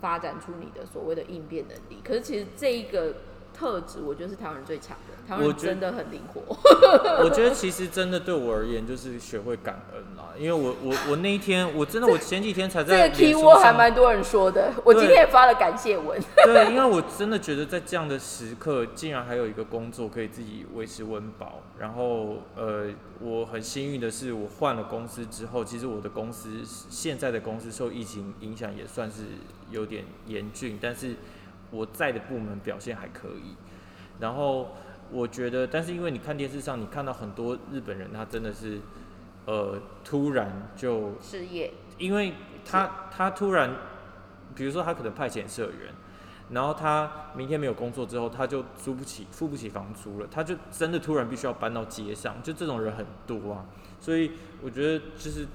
[0.00, 2.00] 发展出你的所谓的应变能力。
[2.04, 3.12] 可是其实这一个
[3.52, 4.96] 特质，我觉得是台湾人最强，
[5.28, 6.40] 台湾我真的很灵活。
[7.22, 16.18] 我觉得其实真的对我而言就是学会感恩啦，因为我我我那一天我真的我前几天才这个在脸 key 书 word 还蛮多人说的，我今天也发了感谢文。
[16.46, 21.60] 对，因为我真的觉得在这样的时刻，竟然还有一个工作可以自己维持温饱。
[21.78, 22.86] 然后，呃，
[23.20, 29.24] 我很幸运的是，我换了公司之后，其实我的公司现在的公司受疫情影响也算是
[29.70, 31.14] 有点严峻，但是
[31.70, 33.54] 我在的部门表现还可以。
[34.18, 34.70] 然后，
[35.10, 38.80] 我觉得，但是因为你看电视上，你看到很多日本人，他真的是，
[39.46, 42.34] 呃，突然就失业，因为
[42.64, 43.74] 他他突然，
[44.54, 45.94] 比如说他可能派遣社员，
[46.50, 53.64] 然后他明天没有工作之后，他就租不起付不起房租了，他就真的突然必须要搬到街上，就这种人很多啊，
[54.00, 54.32] 所以
[54.62, 55.46] 我觉得就是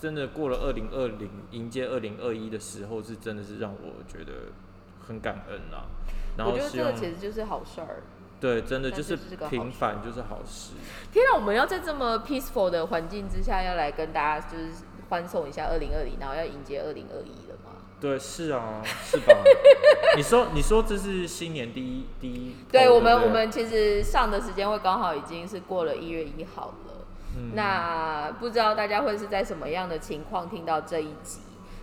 [0.00, 4.52] 真的过了二零二零迎接二零二一的时候，是真的是让我觉得
[5.00, 5.88] 很感恩啊。
[6.36, 8.02] 然我觉得这个其实就是好事儿。
[8.40, 9.16] 对，真的就是
[9.50, 10.74] 平凡就是好事。
[11.12, 14.70] 天啊，我们要在这么 peaceful 的环境之下，要来跟大家就是
[15.08, 17.72] 欢送一下二零二零，然后要迎接二零二一了吗？
[18.00, 19.34] 对，是啊，是吧？
[20.16, 26.94] 你说，你说这是新年第一第一，对我们，我们其实上的时间会刚好已经是过了一月一号了。
[27.36, 31.40] 嗯那不知道大家会是在什么样的情况听到这一集？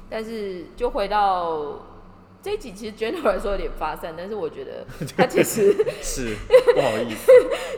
[0.10, 1.80] 但是就回到
[2.46, 4.86] 这一集，其实 general 来说有点发散，但是我觉得
[5.18, 6.36] 它其实， 是
[6.76, 7.32] 不好意思，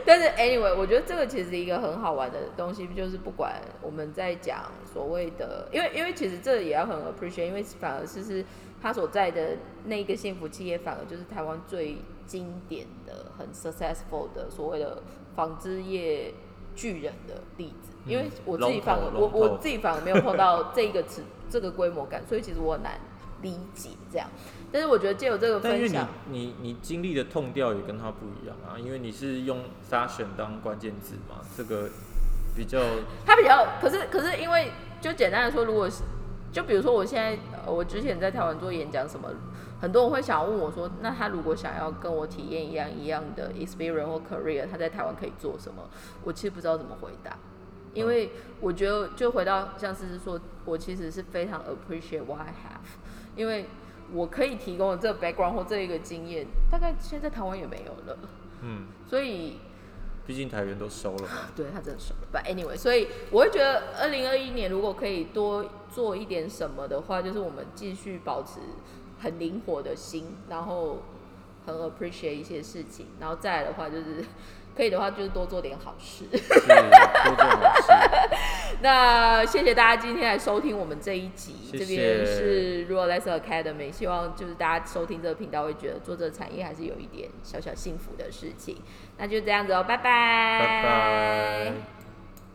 [0.04, 8.44] 但是 anyway，我觉得这个其实一个很好玩的东西，就是不管我们在讲所谓的，因为因为其实这也要很 appreciate，因为反而是是
[8.82, 9.56] 他所在的
[9.86, 11.96] 那个幸福企业，反而就是台湾最
[12.26, 15.02] 经典的、很 successful 的所谓的
[15.34, 16.34] 纺织业
[16.76, 17.94] 巨人的例子。
[18.04, 23.00] 因为我自己反而我我自己反而没有碰到这个词这个规模感，所以其实我很难
[23.42, 24.28] 理解这样。
[24.70, 29.60] 但是我觉得借由这个但因为你分享，你你经历的痛调也跟他不一样啊，因为你是用
[29.90, 31.88] fashion 当关键字嘛，这个
[32.56, 32.78] 比较
[33.24, 36.02] 他比较，可是可是因为就简单的说，如果是
[36.52, 39.28] 就比如说我现在呃我之前在台湾做演讲什么，
[39.80, 45.88] 很多人会想问我说，那他如果想要跟我体验一样一样的 experience 或 career，他在台湾可以做什么？
[46.24, 47.38] 我其实不知道怎么回答，
[47.94, 52.80] 因为我觉得就回到像是说，我其实是非常 appreciate what I have，
[53.36, 53.66] 因为
[54.12, 58.18] 我可以提供的这个 background 或这一个经验，大概现在台湾也没有了，
[58.62, 59.58] 嗯，所以
[60.26, 61.48] 毕竟台员都收了嘛。
[61.56, 62.28] 对他真的收了。
[62.32, 68.60] But anyway，所以我会觉得二零二一年如果可以多做一点什么的话，就是我们继续保持
[69.20, 71.02] 很灵活的心，然后
[71.66, 74.24] 很 appreciate 一些事情，然后再来的话就是
[74.78, 76.24] 可以的话就是多做点好事。
[76.32, 77.92] 是多做好事。
[78.80, 88.76] 那谢谢大家今天来收听我们这一集，谢谢这边是 r o l e s Academy，希望就是大家收听这个频道会觉得做这个产业还是有一点小小幸福的事情。
[89.16, 91.97] 那就这样子哦，拜拜，拜拜。